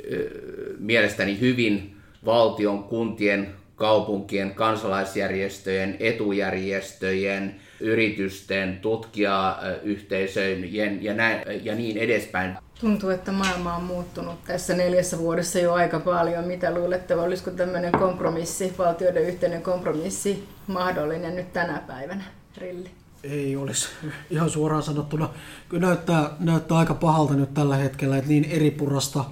mielestäni 0.78 1.40
hyvin 1.40 1.96
valtion, 2.24 2.84
kuntien, 2.84 3.48
kaupunkien, 3.76 4.54
kansalaisjärjestöjen, 4.54 5.96
etujärjestöjen, 6.00 7.54
yritysten, 7.81 8.78
tutkijayhteisöjen 8.83 11.04
ja, 11.04 11.14
näin, 11.14 11.40
ja 11.62 11.75
niin 11.75 11.97
edespäin. 11.97 12.57
Tuntuu, 12.81 13.11
että 13.11 13.33
maailma 13.33 13.76
on 13.76 13.83
muuttunut 13.83 14.45
tässä 14.45 14.75
neljässä 14.75 15.19
vuodessa 15.19 15.59
jo 15.59 15.73
aika 15.73 16.00
paljon. 16.00 16.45
Mitä 16.45 16.75
luulette, 16.75 17.14
olisiko 17.14 17.50
tämmöinen 17.50 17.93
kompromissi, 17.93 18.75
valtioiden 18.78 19.23
yhteinen 19.23 19.62
kompromissi 19.62 20.45
mahdollinen 20.66 21.37
nyt 21.37 21.52
tänä 21.52 21.83
päivänä, 21.87 22.25
Rilli? 22.59 22.90
ei 23.25 23.57
olisi 23.57 23.88
ihan 24.31 24.50
suoraan 24.50 24.83
sanottuna. 24.83 25.28
Kyllä 25.69 25.87
näyttää, 25.87 26.31
näyttää 26.38 26.78
aika 26.78 26.95
pahalta 26.95 27.35
nyt 27.35 27.54
tällä 27.54 27.76
hetkellä, 27.76 28.16
että 28.16 28.28
niin 28.28 28.45
eri 28.45 28.71
purasta 28.71 29.25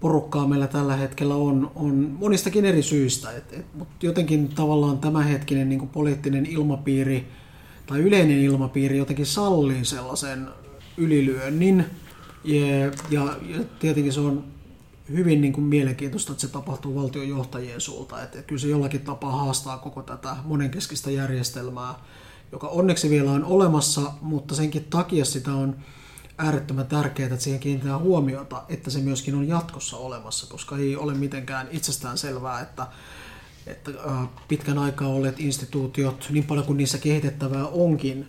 porukkaa 0.00 0.48
meillä 0.48 0.66
tällä 0.66 0.96
hetkellä 0.96 1.34
on, 1.34 1.70
on 1.74 1.94
monistakin 1.94 2.64
eri 2.64 2.82
syistä. 2.82 3.32
Et, 3.32 3.52
et, 3.52 3.66
mutta 3.74 4.06
jotenkin 4.06 4.48
tavallaan 4.48 4.98
tämänhetkinen 4.98 5.68
niin 5.68 5.88
poliittinen 5.88 6.46
ilmapiiri 6.46 7.26
tai 7.88 8.00
yleinen 8.00 8.38
ilmapiiri 8.38 8.98
jotenkin 8.98 9.26
sallii 9.26 9.84
sellaisen 9.84 10.48
ylilyönnin. 10.96 11.84
Ja, 12.44 12.86
ja, 13.10 13.36
ja 13.42 13.64
tietenkin 13.78 14.12
se 14.12 14.20
on 14.20 14.44
hyvin 15.10 15.40
niin 15.40 15.52
kuin 15.52 15.64
mielenkiintoista, 15.64 16.32
että 16.32 16.40
se 16.40 16.48
tapahtuu 16.48 16.94
valtionjohtajien 16.94 17.80
suulta. 17.80 18.22
Että, 18.22 18.38
että 18.38 18.48
kyllä 18.48 18.60
se 18.60 18.68
jollakin 18.68 19.00
tapaa 19.00 19.32
haastaa 19.32 19.78
koko 19.78 20.02
tätä 20.02 20.36
monenkeskistä 20.44 21.10
järjestelmää, 21.10 21.94
joka 22.52 22.68
onneksi 22.68 23.10
vielä 23.10 23.30
on 23.30 23.44
olemassa, 23.44 24.12
mutta 24.20 24.54
senkin 24.54 24.84
takia 24.84 25.24
sitä 25.24 25.54
on 25.54 25.76
äärettömän 26.38 26.86
tärkeää, 26.86 27.26
että 27.26 27.44
siihen 27.44 27.60
kiinnitetään 27.60 28.00
huomiota, 28.00 28.62
että 28.68 28.90
se 28.90 29.00
myöskin 29.00 29.34
on 29.34 29.48
jatkossa 29.48 29.96
olemassa, 29.96 30.46
koska 30.46 30.76
ei 30.76 30.96
ole 30.96 31.14
mitenkään 31.14 31.68
itsestään 31.70 32.18
selvää, 32.18 32.60
että, 32.60 32.86
että 33.70 33.90
pitkän 34.48 34.78
aikaa 34.78 35.08
olleet 35.08 35.40
instituutiot, 35.40 36.26
niin 36.30 36.44
paljon 36.44 36.66
kuin 36.66 36.76
niissä 36.76 36.98
kehitettävää 36.98 37.66
onkin, 37.66 38.26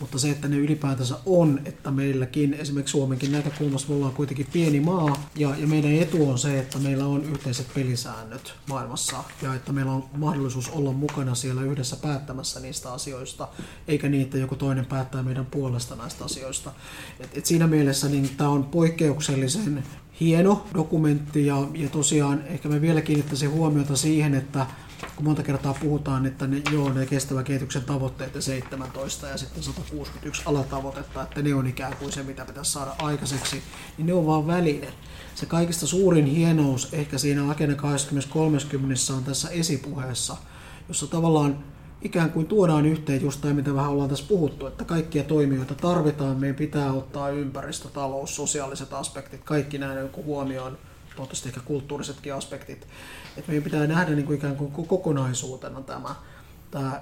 mutta 0.00 0.18
se, 0.18 0.30
että 0.30 0.48
ne 0.48 0.56
ylipäätänsä 0.56 1.16
on, 1.26 1.60
että 1.64 1.90
meilläkin, 1.90 2.54
esimerkiksi 2.54 2.92
Suomenkin 2.92 3.32
näkökulmassa, 3.32 3.88
me 3.88 3.94
ollaan 3.94 4.12
kuitenkin 4.12 4.46
pieni 4.52 4.80
maa, 4.80 5.30
ja, 5.36 5.54
ja 5.58 5.66
meidän 5.66 5.92
etu 5.92 6.30
on 6.30 6.38
se, 6.38 6.58
että 6.58 6.78
meillä 6.78 7.06
on 7.06 7.24
yhteiset 7.24 7.74
pelisäännöt 7.74 8.54
maailmassa, 8.68 9.24
ja 9.42 9.54
että 9.54 9.72
meillä 9.72 9.92
on 9.92 10.04
mahdollisuus 10.16 10.68
olla 10.68 10.92
mukana 10.92 11.34
siellä 11.34 11.62
yhdessä 11.62 11.96
päättämässä 11.96 12.60
niistä 12.60 12.92
asioista, 12.92 13.48
eikä 13.88 14.08
niin, 14.08 14.22
että 14.22 14.38
joku 14.38 14.56
toinen 14.56 14.86
päättää 14.86 15.22
meidän 15.22 15.46
puolesta 15.46 15.96
näistä 15.96 16.24
asioista. 16.24 16.72
Et, 17.20 17.30
et 17.38 17.46
siinä 17.46 17.66
mielessä 17.66 18.08
niin 18.08 18.30
tämä 18.36 18.50
on 18.50 18.64
poikkeuksellisen 18.64 19.84
hieno 20.20 20.66
dokumentti, 20.74 21.46
ja, 21.46 21.56
ja 21.74 21.88
tosiaan 21.88 22.42
ehkä 22.46 22.68
me 22.68 22.80
vielä 22.80 23.00
kiinnittäisin 23.00 23.50
huomiota 23.50 23.96
siihen, 23.96 24.34
että 24.34 24.66
kun 25.16 25.24
monta 25.24 25.42
kertaa 25.42 25.74
puhutaan, 25.80 26.26
että 26.26 26.46
ne, 26.46 26.62
joo, 26.72 26.92
ne 26.92 27.06
kestävän 27.06 27.44
kehityksen 27.44 27.82
tavoitteet 27.82 28.32
17 28.40 29.26
ja 29.26 29.38
sitten 29.38 29.62
161 29.62 30.42
alatavoitetta, 30.46 31.22
että 31.22 31.42
ne 31.42 31.54
on 31.54 31.66
ikään 31.66 31.96
kuin 31.96 32.12
se, 32.12 32.22
mitä 32.22 32.44
pitäisi 32.44 32.72
saada 32.72 32.94
aikaiseksi, 32.98 33.62
niin 33.98 34.06
ne 34.06 34.12
on 34.12 34.26
vaan 34.26 34.46
väline. 34.46 34.88
Se 35.34 35.46
kaikista 35.46 35.86
suurin 35.86 36.26
hienous 36.26 36.88
ehkä 36.92 37.18
siinä 37.18 37.50
Agenda 37.50 37.74
2030 37.74 38.94
on 39.16 39.24
tässä 39.24 39.48
esipuheessa, 39.48 40.36
jossa 40.88 41.06
tavallaan 41.06 41.64
ikään 42.02 42.30
kuin 42.30 42.46
tuodaan 42.46 42.86
yhteen 42.86 43.22
just 43.22 43.40
tämä, 43.40 43.54
mitä 43.54 43.74
vähän 43.74 43.90
ollaan 43.90 44.08
tässä 44.08 44.24
puhuttu, 44.28 44.66
että 44.66 44.84
kaikkia 44.84 45.24
toimijoita 45.24 45.74
tarvitaan, 45.74 46.36
meidän 46.36 46.56
pitää 46.56 46.92
ottaa 46.92 47.30
ympäristö, 47.30 47.88
talous, 47.88 48.36
sosiaaliset 48.36 48.92
aspektit, 48.92 49.40
kaikki 49.44 49.78
näin 49.78 50.10
huomioon, 50.16 50.78
toivottavasti 51.16 51.48
ehkä 51.48 51.60
kulttuurisetkin 51.60 52.34
aspektit. 52.34 52.86
Että 53.36 53.48
meidän 53.48 53.64
pitää 53.64 53.86
nähdä 53.86 54.14
niin 54.14 54.26
kuin 54.26 54.38
ikään 54.38 54.56
kuin 54.56 54.72
kokonaisuutena 54.72 55.82
tämä. 55.82 56.14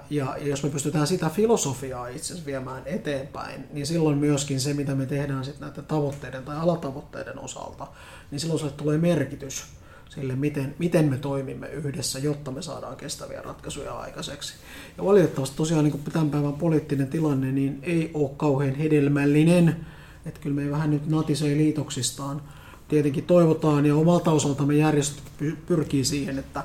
ja 0.09 0.37
jos 0.41 0.63
me 0.63 0.69
pystytään 0.69 1.07
sitä 1.07 1.29
filosofiaa 1.29 2.07
itse 2.07 2.25
asiassa 2.25 2.45
viemään 2.45 2.83
eteenpäin, 2.85 3.67
niin 3.71 3.87
silloin 3.87 4.17
myöskin 4.17 4.59
se, 4.59 4.73
mitä 4.73 4.95
me 4.95 5.05
tehdään 5.05 5.45
sitten 5.45 5.67
näiden 5.67 5.85
tavoitteiden 5.85 6.43
tai 6.43 6.57
alatavoitteiden 6.57 7.39
osalta, 7.39 7.87
niin 8.31 8.39
silloin 8.39 8.59
se 8.59 8.69
tulee 8.69 8.97
merkitys 8.97 9.78
sille, 10.09 10.35
miten, 10.35 10.75
miten 10.79 11.05
me 11.05 11.17
toimimme 11.17 11.67
yhdessä, 11.67 12.19
jotta 12.19 12.51
me 12.51 12.61
saadaan 12.61 12.95
kestäviä 12.95 13.41
ratkaisuja 13.41 13.93
aikaiseksi. 13.93 14.53
Ja 14.97 15.05
valitettavasti 15.05 15.57
tosiaan 15.57 15.83
niin 15.83 16.03
tämän 16.13 16.29
päivän 16.29 16.53
poliittinen 16.53 17.07
tilanne 17.07 17.51
niin 17.51 17.79
ei 17.83 18.11
ole 18.13 18.29
kauhean 18.37 18.75
hedelmällinen, 18.75 19.85
että 20.25 20.39
kyllä 20.39 20.61
me 20.61 20.71
vähän 20.71 20.91
nyt 20.91 21.07
natisee 21.07 21.57
liitoksistaan, 21.57 22.41
tietenkin 22.87 23.23
toivotaan 23.23 23.85
ja 23.85 23.95
omalta 23.95 24.31
osaltamme 24.31 24.75
järjestöt 24.75 25.23
pyrkii 25.65 26.05
siihen, 26.05 26.39
että 26.39 26.63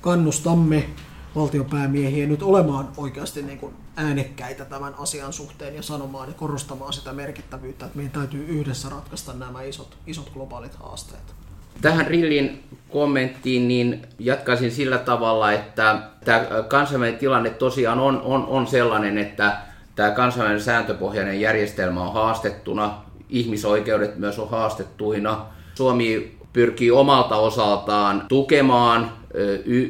kannustamme 0.00 0.90
valtionpäämiehiä 1.36 2.26
nyt 2.26 2.42
olemaan 2.42 2.88
oikeasti 2.96 3.42
niin 3.42 3.58
kuin 3.58 3.74
äänekkäitä 3.96 4.64
tämän 4.64 4.94
asian 4.94 5.32
suhteen 5.32 5.74
ja 5.74 5.82
sanomaan 5.82 6.28
ja 6.28 6.34
korostamaan 6.34 6.92
sitä 6.92 7.12
merkittävyyttä, 7.12 7.86
että 7.86 7.96
meidän 7.96 8.12
täytyy 8.12 8.44
yhdessä 8.44 8.88
ratkaista 8.88 9.32
nämä 9.32 9.62
isot, 9.62 9.98
isot 10.06 10.30
globaalit 10.30 10.74
haasteet. 10.74 11.45
Tähän 11.82 12.06
Rillin 12.06 12.62
kommenttiin 12.90 13.68
niin 13.68 14.02
jatkaisin 14.18 14.70
sillä 14.70 14.98
tavalla, 14.98 15.52
että 15.52 15.98
tämä 16.24 16.44
kansainvälinen 16.68 17.20
tilanne 17.20 17.50
tosiaan 17.50 17.98
on, 17.98 18.22
on, 18.22 18.46
on 18.46 18.66
sellainen, 18.66 19.18
että 19.18 19.56
tämä 19.96 20.10
kansainvälinen 20.10 20.64
sääntöpohjainen 20.64 21.40
järjestelmä 21.40 22.02
on 22.02 22.12
haastettuna, 22.12 22.94
ihmisoikeudet 23.30 24.18
myös 24.18 24.38
on 24.38 24.50
haastettuina, 24.50 25.46
Suomi 25.74 26.36
pyrkii 26.52 26.90
omalta 26.90 27.36
osaltaan 27.36 28.24
tukemaan 28.28 29.12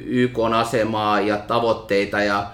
YK 0.07 0.39
asemaa 0.57 1.21
ja 1.21 1.37
tavoitteita 1.37 2.21
ja 2.21 2.47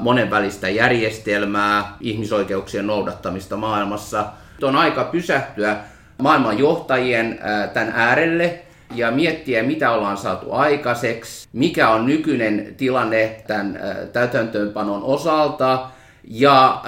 monenvälistä 0.00 0.68
järjestelmää, 0.68 1.96
ihmisoikeuksien 2.00 2.86
noudattamista 2.86 3.56
maailmassa. 3.56 4.24
Nyt 4.52 4.64
on 4.64 4.76
aika 4.76 5.04
pysähtyä 5.04 5.76
maailman 6.18 6.58
johtajien 6.58 7.38
tämän 7.74 7.92
äärelle 7.96 8.58
ja 8.94 9.10
miettiä, 9.10 9.62
mitä 9.62 9.90
ollaan 9.90 10.16
saatu 10.16 10.52
aikaiseksi, 10.52 11.48
mikä 11.52 11.90
on 11.90 12.06
nykyinen 12.06 12.74
tilanne 12.76 13.42
tämän 13.46 13.78
täytäntöönpanon 14.12 15.02
osalta 15.02 15.90
ja 16.24 16.82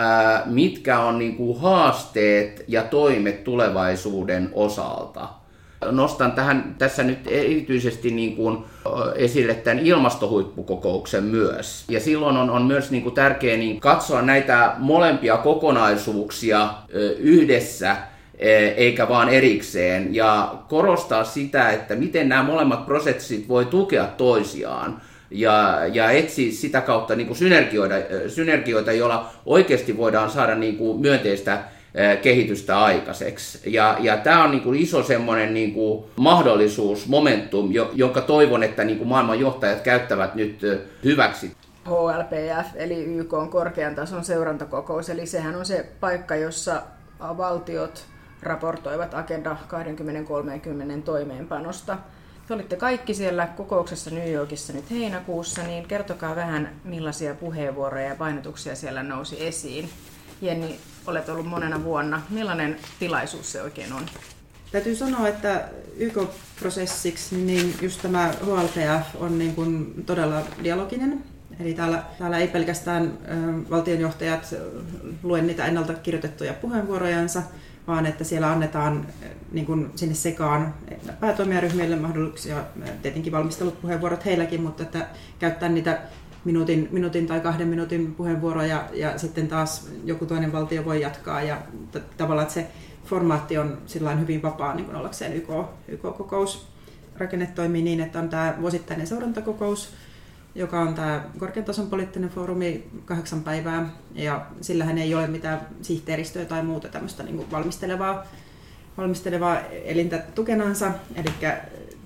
mitkä 0.47 1.01
on 1.01 1.19
niin 1.19 1.37
kuin 1.37 1.61
haasteet 1.61 2.65
ja 2.69 2.83
toimet 2.83 3.45
tulevaisuuden 3.45 4.51
osalta 4.53 5.29
nostan 5.91 6.33
tähän 6.33 6.75
tässä 6.79 7.03
nyt 7.03 7.19
erityisesti 7.27 8.11
niin 8.11 8.37
kuin 8.37 8.65
esille 9.15 9.55
tämän 9.55 9.79
ilmastohuippukokouksen 9.79 11.25
myös. 11.25 11.85
Ja 11.89 12.01
silloin 12.01 12.37
on, 12.37 12.51
on 12.51 12.63
myös 12.63 12.91
niin 12.91 13.03
kuin 13.03 13.15
tärkeää 13.15 13.57
niin 13.57 13.81
katsoa 13.81 14.23
näitä 14.23 14.75
molempia 14.79 15.37
kokonaisuuksia 15.37 16.69
yhdessä, 17.19 17.97
eikä 18.77 19.09
vaan 19.09 19.29
erikseen, 19.29 20.15
ja 20.15 20.55
korostaa 20.69 21.25
sitä, 21.25 21.71
että 21.71 21.97
miten 21.97 22.29
nämä 22.29 22.43
molemmat 22.43 22.87
prosessit 22.87 23.49
voi 23.49 23.65
tukea 23.65 24.05
toisiaan 24.05 25.01
ja, 25.31 25.81
ja 25.93 26.11
etsiä 26.11 26.53
sitä 26.53 26.81
kautta 26.81 27.17
niin 27.17 27.27
kuin 27.27 27.37
synergioita, 27.37 27.95
synergioita, 28.29 28.93
joilla 28.93 29.31
oikeasti 29.47 29.97
voidaan 29.97 30.31
saada 30.31 30.55
niin 30.55 30.77
kuin 30.77 31.01
myönteistä 31.01 31.59
kehitystä 32.23 32.81
aikaiseksi. 32.81 33.73
Ja, 33.73 33.97
ja 34.01 34.17
tämä 34.17 34.45
on 34.45 34.51
niin 34.51 34.63
kuin 34.63 34.79
iso 34.79 35.03
semmoinen 35.03 35.55
niin 35.55 35.73
kuin 35.73 36.05
mahdollisuus, 36.17 37.09
momentum, 37.09 37.71
jonka 37.95 38.21
toivon, 38.21 38.63
että 38.63 38.85
niin 38.85 38.99
kuin 38.99 39.09
maailman 39.09 39.41
johtajat 39.41 39.81
käyttävät 39.81 40.35
nyt 40.35 40.61
hyväksi. 41.05 41.53
HLPF 41.87 42.67
eli 42.75 43.05
YK 43.05 43.33
on 43.33 43.49
korkean 43.49 43.95
tason 43.95 44.25
seurantakokous, 44.25 45.11
eli 45.11 45.27
sehän 45.27 45.55
on 45.55 45.67
se 45.67 45.87
paikka, 46.01 46.37
jossa 46.37 46.83
valtiot 47.21 48.05
raportoivat 48.43 49.15
Agenda 49.15 49.57
2030 49.69 51.05
toimeenpanosta. 51.05 51.99
Te 52.49 52.55
olitte 52.55 52.77
kaikki 52.77 53.15
siellä 53.15 53.47
kokouksessa 53.47 54.11
New 54.11 54.33
Yorkissa 54.33 54.73
nyt 54.73 54.91
heinäkuussa, 54.91 55.63
niin 55.63 55.87
kertokaa 55.87 56.37
vähän 56.37 56.71
millaisia 56.85 57.35
puheenvuoroja 57.35 58.09
ja 58.09 58.15
painotuksia 58.15 58.77
siellä 58.77 59.03
nousi 59.03 59.47
esiin. 59.47 59.91
Jenni, 60.41 60.79
olet 61.07 61.29
ollut 61.29 61.47
monena 61.47 61.85
vuonna. 61.85 62.23
Millainen 62.31 62.77
tilaisuus 62.99 63.53
se 63.53 63.63
oikein 63.63 63.93
on? 63.93 64.07
Täytyy 64.73 64.97
sanoa, 64.97 65.29
että 65.29 65.69
YK-prosessiksi 65.97 67.37
niin 67.37 67.75
just 67.83 68.03
tämä 68.03 68.35
HLPF 68.45 69.07
on 69.21 69.39
niin 69.39 69.55
kuin 69.55 70.05
todella 70.07 70.43
dialoginen. 70.65 71.25
Eli 71.61 71.75
täällä, 71.75 72.03
täällä 72.19 72.39
ei 72.39 72.49
pelkästään 72.49 73.19
valtionjohtajat 73.71 74.55
lue 75.23 75.43
niitä 75.43 75.67
ennalta 75.67 75.95
kirjoitettuja 75.95 76.55
puheenvuorojansa, 76.55 77.43
vaan 77.89 78.07
että 78.07 78.25
siellä 78.25 78.53
annetaan 78.53 79.07
niin 79.53 79.67
kuin 79.67 79.91
sinne 79.97 80.15
sekaan 80.15 80.75
päätoimijaryhmille 81.21 81.97
mahdollisuuksia, 81.97 82.65
tietenkin 83.03 83.33
valmistelut 83.33 83.81
puheenvuorot 83.81 84.25
heilläkin, 84.25 84.63
mutta 84.63 84.83
että 84.83 85.07
käyttää 85.39 85.69
niitä 85.69 85.99
minuutin, 86.45 86.89
minuutin 86.91 87.27
tai 87.27 87.41
kahden 87.41 87.69
minuutin 87.69 88.15
puheenvuoroja 88.15 88.85
ja 88.93 89.19
sitten 89.19 89.49
taas 89.49 89.89
joku 90.05 90.27
toinen 90.27 90.53
valtio 90.53 90.85
voi 90.85 91.01
jatkaa 91.01 91.43
ja 91.43 91.59
t- 91.93 92.17
tavallaan 92.17 92.43
että 92.43 92.55
se 92.55 92.67
formaatti 93.05 93.59
on 93.59 93.79
hyvin 94.21 94.43
vapaa 94.43 94.75
niin 94.75 94.87
kuin 94.87 94.97
ollakseen 94.97 95.33
YK, 95.37 95.49
YK-kokous. 95.89 96.69
Rakenne 97.17 97.47
toimii 97.55 97.83
niin, 97.83 98.01
että 98.01 98.19
on 98.19 98.29
tämä 98.29 98.55
vuosittainen 98.61 99.07
seurantakokous, 99.07 99.89
joka 100.59 100.81
on 100.81 100.95
tämä 100.95 101.25
korkean 101.39 101.67
tason 101.67 101.87
poliittinen 101.87 102.31
foorumi 102.31 102.89
kahdeksan 103.05 103.43
päivää, 103.43 103.91
ja 104.15 104.47
sillähän 104.61 104.99
ei 104.99 105.15
ole 105.15 105.27
mitään 105.27 105.61
sihteeristöä 105.83 106.45
tai 106.45 106.63
muuta 106.63 106.89
tämmöistä 106.89 107.23
niin 107.23 107.51
valmistelevaa, 107.51 108.27
valmistelevaa 108.97 109.61
elintä 109.61 110.19
tukenansa, 110.35 110.93
eli 111.15 111.29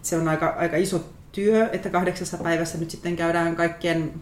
se 0.02 0.16
on 0.16 0.28
aika, 0.28 0.54
aika 0.58 0.76
iso 0.76 1.04
työ, 1.32 1.70
että 1.72 1.90
kahdeksassa 1.90 2.38
päivässä 2.38 2.78
nyt 2.78 2.90
sitten 2.90 3.16
käydään 3.16 3.56
kaikkien 3.56 4.12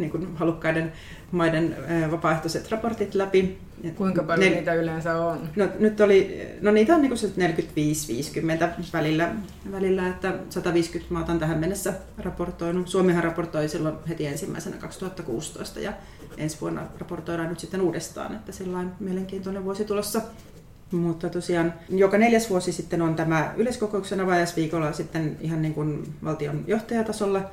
niin 0.00 0.10
kuin 0.10 0.36
halukkaiden 0.36 0.92
maiden 1.32 1.76
vapaaehtoiset 2.10 2.70
raportit 2.70 3.14
läpi. 3.14 3.58
Kuinka 3.96 4.22
paljon 4.22 4.50
ne, 4.50 4.56
niitä 4.56 4.74
yleensä 4.74 5.16
on? 5.16 5.48
No, 5.56 5.68
nyt 5.78 6.00
oli, 6.00 6.48
no 6.60 6.70
niitä 6.70 6.94
on 6.94 7.02
niin 7.02 7.12
45-50 7.12 7.16
välillä, 8.92 9.34
välillä, 9.72 10.08
että 10.08 10.34
150 10.50 11.14
maata 11.14 11.32
on 11.32 11.38
tähän 11.38 11.58
mennessä 11.58 11.92
raportoinut. 12.18 12.88
Suomihan 12.88 13.24
raportoi 13.24 13.68
silloin 13.68 13.96
heti 14.08 14.26
ensimmäisenä 14.26 14.76
2016 14.76 15.80
ja 15.80 15.92
ensi 16.36 16.60
vuonna 16.60 16.82
raportoidaan 16.98 17.48
nyt 17.48 17.60
sitten 17.60 17.80
uudestaan, 17.80 18.34
että 18.34 18.52
sillä 18.52 18.78
on 18.78 18.92
mielenkiintoinen 19.00 19.64
vuosi 19.64 19.84
tulossa. 19.84 20.20
Mutta 20.90 21.30
tosiaan 21.30 21.74
joka 21.88 22.18
neljäs 22.18 22.50
vuosi 22.50 22.72
sitten 22.72 23.02
on 23.02 23.14
tämä 23.14 23.54
yleiskokouksen 23.56 24.20
avajaisviikolla 24.20 24.92
sitten 24.92 25.36
ihan 25.40 25.62
niin 25.62 25.74
kuin 25.74 26.14
valtion 26.24 26.64
johtajatasolla. 26.66 27.50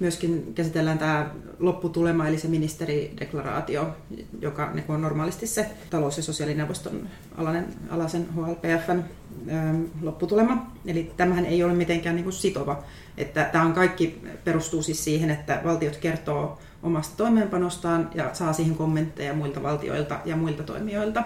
Myöskin 0.00 0.52
käsitellään 0.54 0.98
tämä 0.98 1.30
lopputulema, 1.58 2.28
eli 2.28 2.38
se 2.38 2.48
ministerideklaraatio, 2.48 3.96
joka 4.40 4.72
niin 4.72 4.84
on 4.88 5.02
normaalisti 5.02 5.46
se 5.46 5.70
talous- 5.90 6.16
ja 6.16 6.22
sosiaalineuvoston 6.22 7.08
alainen, 7.36 7.66
alaisen 7.90 8.28
HLPFn 8.34 9.02
ähm, 9.50 9.82
lopputulema. 10.02 10.72
Eli 10.86 11.12
tämähän 11.16 11.46
ei 11.46 11.64
ole 11.64 11.74
mitenkään 11.74 12.16
niin 12.16 12.32
sitova. 12.32 12.84
Että 13.16 13.44
tämä 13.44 13.64
on 13.64 13.72
kaikki 13.72 14.22
perustuu 14.44 14.82
siis 14.82 15.04
siihen, 15.04 15.30
että 15.30 15.60
valtiot 15.64 15.96
kertoo 15.96 16.58
omasta 16.82 17.16
toimeenpanostaan 17.16 18.10
ja 18.14 18.34
saa 18.34 18.52
siihen 18.52 18.74
kommentteja 18.74 19.34
muilta 19.34 19.62
valtioilta 19.62 20.20
ja 20.24 20.36
muilta 20.36 20.62
toimijoilta. 20.62 21.24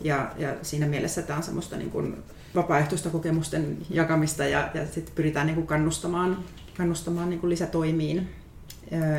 Ja, 0.00 0.30
ja 0.38 0.54
siinä 0.62 0.86
mielessä 0.86 1.22
tämä 1.22 1.36
on 1.36 1.42
semmoista 1.42 1.76
niin 1.76 1.90
kuin 1.90 2.16
vapaaehtoista 2.54 3.10
kokemusten 3.10 3.78
jakamista 3.90 4.44
ja, 4.44 4.70
ja 4.74 4.86
sitten 4.86 5.14
pyritään 5.14 5.46
niin 5.46 5.54
kuin 5.54 5.66
kannustamaan, 5.66 6.44
kannustamaan 6.76 7.30
niin 7.30 7.40
kuin 7.40 7.50
lisätoimiin. 7.50 8.28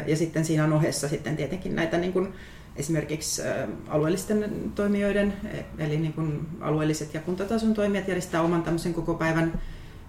Ja 0.07 0.17
sitten 0.17 0.45
siinä 0.45 0.63
on 0.63 0.73
ohessa 0.73 1.07
sitten 1.07 1.37
tietenkin 1.37 1.75
näitä 1.75 1.97
niin 1.97 2.13
kuin 2.13 2.33
esimerkiksi 2.75 3.41
alueellisten 3.87 4.51
toimijoiden, 4.75 5.33
e, 5.53 5.83
eli 5.85 5.97
niin 5.97 6.13
kuin 6.13 6.47
alueelliset 6.61 7.13
ja 7.13 7.21
kuntatason 7.21 7.73
toimijat 7.73 8.07
järjestää 8.07 8.41
oman 8.41 8.63
tämmöisen 8.63 8.93
koko 8.93 9.13
päivän 9.13 9.61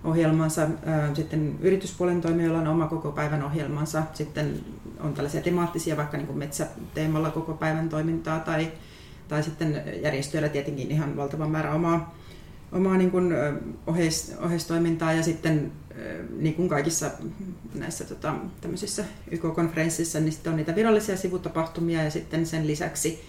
ohjelmansa. 0.04 0.68
Sitten 1.14 1.58
yrityspuolen 1.60 2.20
toimijoilla 2.20 2.58
on 2.58 2.66
oma 2.66 2.86
koko 2.86 3.12
päivän 3.12 3.44
ohjelmansa. 3.44 4.02
Sitten 4.14 4.60
on 5.00 5.14
tällaisia 5.14 5.42
temaattisia, 5.42 5.96
vaikka 5.96 6.16
niin 6.16 6.26
kuin 6.26 6.38
metsäteemalla 6.38 7.30
koko 7.30 7.54
päivän 7.54 7.88
toimintaa 7.88 8.40
tai 8.40 8.68
tai 9.28 9.42
sitten 9.42 9.82
järjestöillä 10.02 10.48
tietenkin 10.48 10.90
ihan 10.90 11.16
valtava 11.16 11.48
määrä 11.48 11.74
omaa, 11.74 12.15
omaa 12.72 12.96
niin 12.96 13.10
kuin 13.10 13.32
oheis, 13.86 14.34
oheistoimintaa 14.40 15.12
ja 15.12 15.22
sitten 15.22 15.72
niin 16.38 16.54
kuin 16.54 16.68
kaikissa 16.68 17.10
näissä 17.74 18.04
tota, 18.04 18.34
tämmöisissä 18.60 19.04
YK-konferenssissa, 19.30 20.20
niin 20.20 20.32
sitten 20.32 20.50
on 20.50 20.56
niitä 20.56 20.74
virallisia 20.74 21.16
sivutapahtumia 21.16 22.02
ja 22.02 22.10
sitten 22.10 22.46
sen 22.46 22.66
lisäksi 22.66 23.24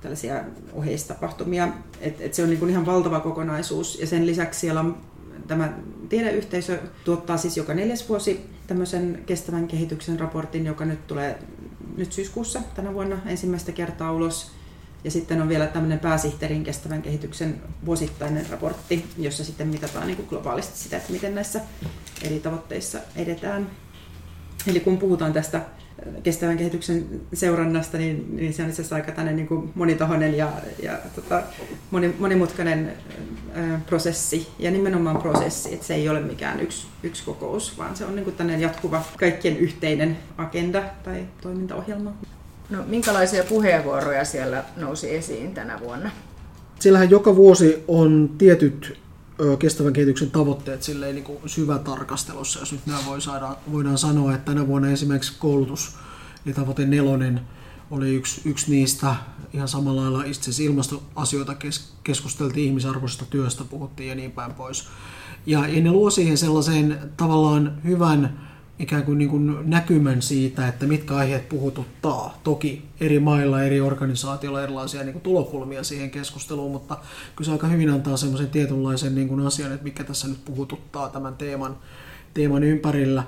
tällaisia 0.00 0.44
oheistapahtumia. 0.72 1.68
Et, 2.00 2.20
et 2.20 2.34
se 2.34 2.42
on 2.42 2.48
niin 2.48 2.58
kuin 2.58 2.70
ihan 2.70 2.86
valtava 2.86 3.20
kokonaisuus 3.20 4.00
ja 4.00 4.06
sen 4.06 4.26
lisäksi 4.26 4.60
siellä 4.60 4.80
on 4.80 4.96
tämä 5.46 5.72
tiedeyhteisö 6.08 6.78
tuottaa 7.04 7.36
siis 7.36 7.56
joka 7.56 7.74
neljäs 7.74 8.08
vuosi 8.08 8.40
tämmöisen 8.66 9.22
kestävän 9.26 9.68
kehityksen 9.68 10.20
raportin, 10.20 10.66
joka 10.66 10.84
nyt 10.84 11.06
tulee 11.06 11.38
nyt 11.96 12.12
syyskuussa 12.12 12.62
tänä 12.74 12.94
vuonna 12.94 13.18
ensimmäistä 13.26 13.72
kertaa 13.72 14.12
ulos. 14.12 14.57
Ja 15.04 15.10
sitten 15.10 15.42
on 15.42 15.48
vielä 15.48 15.66
tämmöinen 15.66 15.98
pääsihteerin 15.98 16.64
kestävän 16.64 17.02
kehityksen 17.02 17.60
vuosittainen 17.86 18.50
raportti, 18.50 19.04
jossa 19.18 19.44
sitten 19.44 19.68
mitataan 19.68 20.06
niin 20.06 20.16
kuin 20.16 20.28
globaalisti 20.28 20.78
sitä, 20.78 20.96
että 20.96 21.12
miten 21.12 21.34
näissä 21.34 21.60
eri 22.22 22.40
tavoitteissa 22.40 22.98
edetään. 23.16 23.70
Eli 24.66 24.80
kun 24.80 24.98
puhutaan 24.98 25.32
tästä 25.32 25.60
kestävän 26.22 26.56
kehityksen 26.56 27.20
seurannasta, 27.34 27.98
niin, 27.98 28.36
niin 28.36 28.54
se 28.54 28.62
on 28.62 28.68
itse 28.68 28.82
asiassa 28.82 28.96
aika 28.96 29.22
niin 29.22 29.46
kuin 29.46 29.72
monitahoinen 29.74 30.36
ja, 30.36 30.52
ja 30.82 30.98
tota, 31.14 31.42
moni, 31.90 32.14
monimutkainen 32.18 32.92
ä, 33.56 33.80
prosessi, 33.86 34.48
ja 34.58 34.70
nimenomaan 34.70 35.22
prosessi, 35.22 35.74
että 35.74 35.86
se 35.86 35.94
ei 35.94 36.08
ole 36.08 36.20
mikään 36.20 36.60
yksi, 36.60 36.86
yksi 37.02 37.24
kokous, 37.24 37.78
vaan 37.78 37.96
se 37.96 38.04
on 38.04 38.16
niin 38.16 38.24
kuin 38.24 38.60
jatkuva 38.60 39.04
kaikkien 39.18 39.56
yhteinen 39.56 40.18
agenda 40.38 40.82
tai 41.04 41.24
toimintaohjelma. 41.40 42.14
No, 42.70 42.84
minkälaisia 42.86 43.44
puheenvuoroja 43.44 44.24
siellä 44.24 44.64
nousi 44.76 45.14
esiin 45.14 45.54
tänä 45.54 45.80
vuonna? 45.80 46.10
Siellähän 46.78 47.10
joka 47.10 47.36
vuosi 47.36 47.84
on 47.88 48.30
tietyt 48.38 48.98
kestävän 49.58 49.92
kehityksen 49.92 50.30
tavoitteet 50.30 50.82
silleen 50.82 51.14
niin 51.14 51.24
kuin 51.24 51.38
syvätarkastelussa, 51.46 52.58
jos 52.58 52.72
nyt 52.72 52.86
nämä 52.86 52.98
voi 53.06 53.20
saada, 53.20 53.56
voidaan 53.72 53.98
sanoa, 53.98 54.34
että 54.34 54.52
tänä 54.52 54.66
vuonna 54.66 54.90
esimerkiksi 54.90 55.32
koulutus, 55.38 55.96
eli 56.46 56.54
tavoite 56.54 56.86
nelonen, 56.86 57.40
oli 57.90 58.14
yksi, 58.14 58.40
yksi 58.44 58.70
niistä. 58.70 59.14
Ihan 59.52 59.68
samalla 59.68 60.02
lailla 60.02 60.24
itse 60.24 60.62
ilmastoasioita 60.62 61.54
kes, 61.54 61.92
keskusteltiin, 62.04 62.66
ihmisarvoisesta 62.66 63.24
työstä 63.30 63.64
puhuttiin 63.64 64.08
ja 64.08 64.14
niin 64.14 64.32
päin 64.32 64.54
pois. 64.54 64.88
Ja, 65.46 65.68
ja 65.68 65.82
ne 65.82 65.90
luo 65.90 66.10
siihen 66.10 66.38
sellaisen 66.38 66.98
tavallaan 67.16 67.80
hyvän 67.84 68.47
ikään 68.78 69.02
kuin, 69.02 69.18
niin 69.18 69.30
kuin 69.30 69.70
näkymän 69.70 70.22
siitä, 70.22 70.68
että 70.68 70.86
mitkä 70.86 71.16
aiheet 71.16 71.48
puhututtaa. 71.48 72.38
Toki 72.44 72.82
eri 73.00 73.20
mailla, 73.20 73.62
eri 73.62 73.80
organisaatioilla 73.80 74.62
erilaisia 74.62 75.02
niin 75.02 75.12
kuin 75.12 75.22
tulokulmia 75.22 75.84
siihen 75.84 76.10
keskusteluun, 76.10 76.72
mutta 76.72 76.98
kyllä 77.36 77.46
se 77.46 77.52
aika 77.52 77.66
hyvin 77.66 77.90
antaa 77.90 78.16
semmoisen 78.16 78.50
tietynlaisen 78.50 79.14
niin 79.14 79.28
kuin 79.28 79.46
asian, 79.46 79.72
että 79.72 79.84
mikä 79.84 80.04
tässä 80.04 80.28
nyt 80.28 80.44
puhututtaa 80.44 81.08
tämän 81.08 81.34
teeman, 81.34 81.76
teeman 82.34 82.64
ympärillä. 82.64 83.22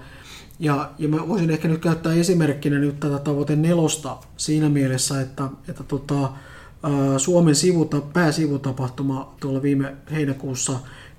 Ja, 0.59 0.91
ja 0.99 1.09
mä 1.09 1.29
voisin 1.29 1.51
ehkä 1.51 1.69
nyt 1.69 1.81
käyttää 1.81 2.13
esimerkkinä 2.13 2.79
nyt 2.79 3.01
tätä 3.01 3.19
tavoite 3.19 3.57
nelosta 3.57 4.17
siinä 4.37 4.69
mielessä, 4.69 5.21
että, 5.21 5.49
että 5.69 5.85
tota, 5.85 6.33
Suomen 7.19 7.55
sivuta, 7.55 8.01
pääsivutapahtuma 8.01 9.35
tuolla 9.41 9.63
viime 9.63 9.97
heinäkuussa 10.11 10.73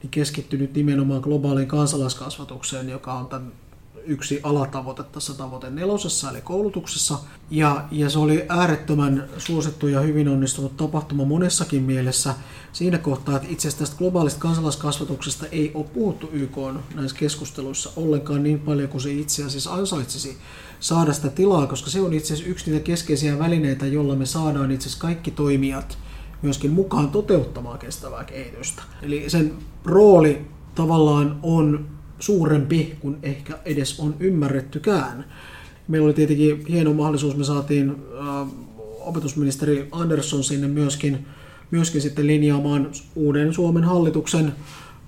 niin 0.04 0.12
keskittyi 0.12 0.60
nyt 0.60 0.76
nimenomaan 0.76 1.22
globaaliin 1.22 1.67
kansalaiskasvatukseen, 1.67 2.89
joka 2.89 3.13
on 3.13 3.28
tämän 3.28 3.52
yksi 4.05 4.39
alatavoite 4.43 5.03
tässä 5.03 5.33
tavoite 5.33 5.69
nelosessa, 5.69 6.31
eli 6.31 6.41
koulutuksessa. 6.41 7.19
Ja, 7.51 7.85
ja 7.91 8.09
se 8.09 8.19
oli 8.19 8.45
äärettömän 8.49 9.29
suosittu 9.37 9.87
ja 9.87 9.99
hyvin 9.99 10.27
onnistunut 10.27 10.77
tapahtuma 10.77 11.25
monessakin 11.25 11.83
mielessä 11.83 12.35
siinä 12.73 12.97
kohtaa, 12.97 13.35
että 13.35 13.47
itse 13.51 13.67
asiassa 13.67 13.85
tästä 13.85 13.97
globaalista 13.97 14.39
kansalaiskasvatuksesta 14.39 15.45
ei 15.51 15.71
ole 15.73 15.85
puhuttu 15.93 16.29
YK 16.33 16.57
näissä 16.95 17.17
keskusteluissa 17.17 17.91
ollenkaan 17.95 18.43
niin 18.43 18.59
paljon 18.59 18.89
kuin 18.89 19.01
se 19.01 19.11
itse 19.11 19.43
asiassa 19.43 19.73
ansaitsisi 19.73 20.37
saada 20.79 21.13
sitä 21.13 21.29
tilaa, 21.29 21.67
koska 21.67 21.89
se 21.89 22.01
on 22.01 22.13
itse 22.13 22.33
asiassa 22.33 22.51
yksi 22.51 22.71
niitä 22.71 22.83
keskeisiä 22.83 23.39
välineitä, 23.39 23.85
jolla 23.85 24.15
me 24.15 24.25
saadaan 24.25 24.71
itse 24.71 24.87
asiassa 24.87 25.01
kaikki 25.01 25.31
toimijat 25.31 25.97
myöskin 26.41 26.71
mukaan 26.71 27.09
toteuttamaan 27.09 27.79
kestävää 27.79 28.23
kehitystä. 28.23 28.81
Eli 29.01 29.29
sen 29.29 29.53
rooli 29.85 30.45
tavallaan 30.75 31.39
on 31.43 31.89
suurempi 32.21 32.97
kuin 32.99 33.17
ehkä 33.23 33.60
edes 33.65 33.99
on 33.99 34.15
ymmärrettykään. 34.19 35.25
Meillä 35.88 36.05
oli 36.05 36.13
tietenkin 36.13 36.65
hieno 36.69 36.93
mahdollisuus, 36.93 37.38
me 37.38 37.43
saatiin 37.43 37.89
äh, 37.89 38.47
opetusministeri 38.99 39.88
Andersson 39.91 40.43
sinne 40.43 40.67
myöskin, 40.67 41.25
myöskin 41.71 42.01
sitten 42.01 42.27
linjaamaan 42.27 42.91
uuden 43.15 43.53
Suomen 43.53 43.84
hallituksen 43.84 44.53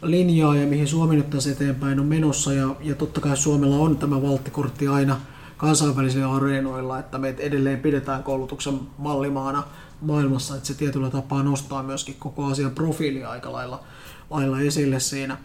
linjaa 0.02 0.56
ja 0.56 0.68
mihin 0.68 0.88
Suomi 0.88 1.16
nyt 1.16 1.30
tässä 1.30 1.52
eteenpäin 1.52 2.00
on 2.00 2.06
menossa. 2.06 2.54
Ja, 2.54 2.76
ja 2.82 2.96
totta 2.96 3.22
kai 3.22 3.38
Suomella 3.38 3.76
on 3.76 3.98
tämä 3.98 4.22
valttikortti 4.22 4.88
aina 4.88 5.20
kansainvälisillä 5.58 6.32
areenoilla, 6.32 7.00
että 7.00 7.18
me 7.18 7.36
edelleen 7.40 7.80
pidetään 7.80 8.24
koulutuksen 8.24 8.80
mallimaana 8.98 9.64
maailmassa, 10.02 10.56
että 10.56 10.68
se 10.68 10.74
tietyllä 10.74 11.10
tapaa 11.10 11.44
nostaa 11.44 11.84
myöskin 11.84 12.16
koko 12.20 12.46
asian 12.46 12.72
profiilia 12.72 13.30
aika 13.30 13.52
lailla, 13.52 13.84
lailla 14.30 14.60
esille 14.60 15.00
siinä. 15.00 15.38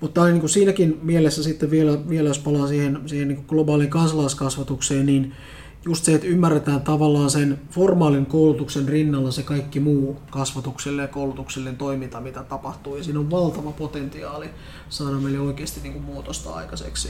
Mutta 0.00 0.24
niin 0.24 0.40
kuin 0.40 0.50
siinäkin 0.50 0.98
mielessä 1.02 1.42
sitten 1.42 1.70
vielä, 1.70 2.08
vielä 2.08 2.28
jos 2.28 2.38
palaa 2.38 2.66
siihen, 2.66 3.00
siihen 3.06 3.28
niin 3.28 3.44
globaaliin 3.48 3.90
kansalaiskasvatukseen, 3.90 5.06
niin 5.06 5.32
just 5.84 6.04
se, 6.04 6.14
että 6.14 6.26
ymmärretään 6.26 6.80
tavallaan 6.80 7.30
sen 7.30 7.60
formaalin 7.70 8.26
koulutuksen 8.26 8.88
rinnalla 8.88 9.30
se 9.30 9.42
kaikki 9.42 9.80
muu 9.80 10.16
kasvatukselle 10.30 11.02
ja 11.02 11.08
koulutukselle 11.08 11.72
toiminta, 11.72 12.20
mitä 12.20 12.42
tapahtuu. 12.42 12.96
Ja 12.96 13.04
siinä 13.04 13.18
on 13.20 13.30
valtava 13.30 13.72
potentiaali 13.72 14.50
saada 14.88 15.16
meille 15.16 15.40
oikeasti 15.40 15.80
niin 15.80 15.92
kuin 15.92 16.04
muutosta 16.04 16.54
aikaiseksi. 16.54 17.08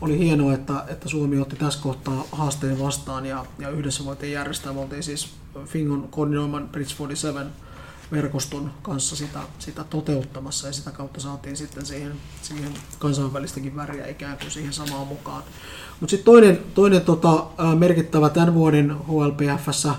Oli 0.00 0.18
hienoa, 0.18 0.54
että, 0.54 0.84
että 0.88 1.08
Suomi 1.08 1.38
otti 1.38 1.56
tässä 1.56 1.82
kohtaa 1.82 2.24
haasteen 2.32 2.80
vastaan 2.80 3.26
ja, 3.26 3.46
ja 3.58 3.70
yhdessä 3.70 4.04
voitiin 4.04 4.32
järjestää. 4.32 4.72
Me 4.72 4.80
oltiin 4.80 5.02
siis 5.02 5.28
Fingon 5.64 6.08
koordinoiman 6.10 6.68
Bridge 6.68 6.94
47 6.98 7.52
verkoston 8.12 8.70
kanssa 8.82 9.16
sitä, 9.16 9.38
sitä 9.58 9.84
toteuttamassa 9.84 10.66
ja 10.66 10.72
sitä 10.72 10.90
kautta 10.90 11.20
saatiin 11.20 11.56
sitten 11.56 11.86
siihen, 11.86 12.12
siihen 12.42 12.74
kansainvälistäkin 12.98 13.76
väriä 13.76 14.06
ikään 14.06 14.38
kuin 14.38 14.50
siihen 14.50 14.72
samaan 14.72 15.06
mukaan. 15.06 15.42
Mutta 16.00 16.10
sitten 16.10 16.24
toinen, 16.24 16.58
toinen 16.74 17.00
tota, 17.00 17.46
merkittävä 17.78 18.28
tämän 18.28 18.54
vuoden 18.54 18.96
HLPFssä 19.08 19.94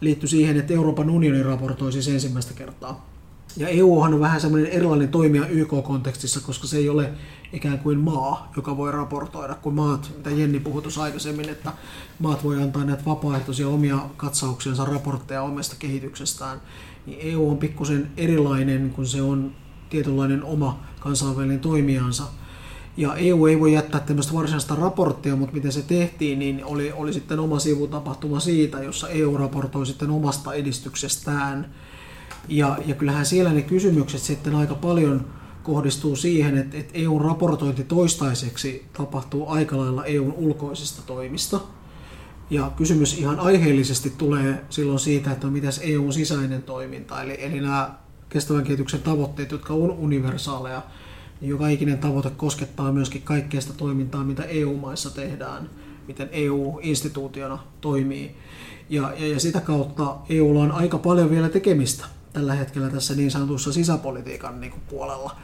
liittyi 0.00 0.28
siihen, 0.28 0.56
että 0.56 0.74
Euroopan 0.74 1.10
unioni 1.10 1.42
raportoi 1.42 1.92
siis 1.92 2.08
ensimmäistä 2.08 2.54
kertaa 2.54 3.13
Ja 3.56 3.68
EU 3.68 4.00
on 4.00 4.20
vähän 4.20 4.40
semmoinen 4.40 4.70
erilainen 4.72 5.08
toimija 5.08 5.46
YK-kontekstissa, 5.46 6.40
koska 6.40 6.66
se 6.66 6.76
ei 6.76 6.88
ole 6.88 7.12
ikään 7.52 7.78
kuin 7.78 7.98
maa, 7.98 8.52
joka 8.56 8.76
voi 8.76 8.92
raportoida, 8.92 9.54
kun 9.54 9.74
maat, 9.74 10.12
mitä 10.16 10.30
Jenni 10.30 10.60
puhui 10.60 10.82
aikaisemmin, 11.00 11.48
että 11.48 11.72
maat 12.18 12.44
voi 12.44 12.62
antaa 12.62 12.84
näitä 12.84 13.04
vapaaehtoisia 13.06 13.68
omia 13.68 13.98
katsauksiansa, 14.16 14.84
raportteja 14.84 15.42
omasta 15.42 15.76
kehityksestään, 15.78 16.60
niin 17.06 17.18
EU 17.22 17.50
on 17.50 17.58
pikkusen 17.58 18.10
erilainen, 18.16 18.90
kun 18.90 19.06
se 19.06 19.22
on 19.22 19.52
tietynlainen 19.90 20.44
oma 20.44 20.80
kansainvälinen 21.00 21.60
toimijansa. 21.60 22.24
Ja 22.96 23.14
EU 23.14 23.46
ei 23.46 23.60
voi 23.60 23.72
jättää 23.72 24.00
tämmöistä 24.00 24.32
varsinaista 24.32 24.74
raporttia, 24.74 25.36
mutta 25.36 25.54
miten 25.54 25.72
se 25.72 25.82
tehtiin, 25.82 26.38
niin 26.38 26.64
oli, 26.64 26.92
oli 26.92 27.12
sitten 27.12 27.40
oma 27.40 27.58
sivutapahtuma 27.58 28.40
siitä, 28.40 28.82
jossa 28.82 29.08
EU 29.08 29.36
raportoi 29.36 29.86
sitten 29.86 30.10
omasta 30.10 30.54
edistyksestään. 30.54 31.74
Ja, 32.48 32.78
ja 32.86 32.94
kyllähän 32.94 33.26
siellä 33.26 33.52
ne 33.52 33.62
kysymykset 33.62 34.20
sitten 34.20 34.54
aika 34.54 34.74
paljon 34.74 35.26
kohdistuu 35.62 36.16
siihen, 36.16 36.58
että, 36.58 36.76
että 36.76 36.92
EUn 36.94 37.20
raportointi 37.20 37.84
toistaiseksi 37.84 38.86
tapahtuu 38.92 39.48
aika 39.48 39.78
lailla 39.78 40.04
EUn 40.04 40.32
ulkoisista 40.32 41.02
toimista. 41.06 41.60
Ja 42.50 42.72
kysymys 42.76 43.18
ihan 43.18 43.40
aiheellisesti 43.40 44.12
tulee 44.18 44.64
silloin 44.70 44.98
siitä, 44.98 45.32
että 45.32 45.46
mitä 45.46 45.68
EUn 45.80 46.12
sisäinen 46.12 46.62
toiminta, 46.62 47.22
eli, 47.22 47.36
eli 47.38 47.60
nämä 47.60 47.94
kestävän 48.28 48.64
kehityksen 48.64 49.02
tavoitteet, 49.02 49.50
jotka 49.50 49.74
on 49.74 49.90
universaaleja, 49.90 50.82
niin 51.40 51.48
joka 51.50 51.68
ikinen 51.68 51.98
tavoite 51.98 52.30
koskettaa 52.30 52.92
myöskin 52.92 53.22
kaikkea 53.22 53.60
sitä 53.60 53.74
toimintaa, 53.76 54.24
mitä 54.24 54.42
EU-maissa 54.42 55.10
tehdään, 55.10 55.70
miten 56.06 56.28
EU-instituutiona 56.32 57.58
toimii. 57.80 58.36
Ja, 58.90 59.12
ja, 59.18 59.26
ja 59.26 59.40
sitä 59.40 59.60
kautta 59.60 60.16
EUlla 60.28 60.60
on 60.60 60.72
aika 60.72 60.98
paljon 60.98 61.30
vielä 61.30 61.48
tekemistä 61.48 62.04
tällä 62.34 62.54
hetkellä 62.54 62.90
tässä 62.90 63.14
niin 63.14 63.30
sanotussa 63.30 63.72
sisäpolitiikan 63.72 64.60
niin 64.60 64.70
kuin 64.70 64.82
puolella. 64.88 65.36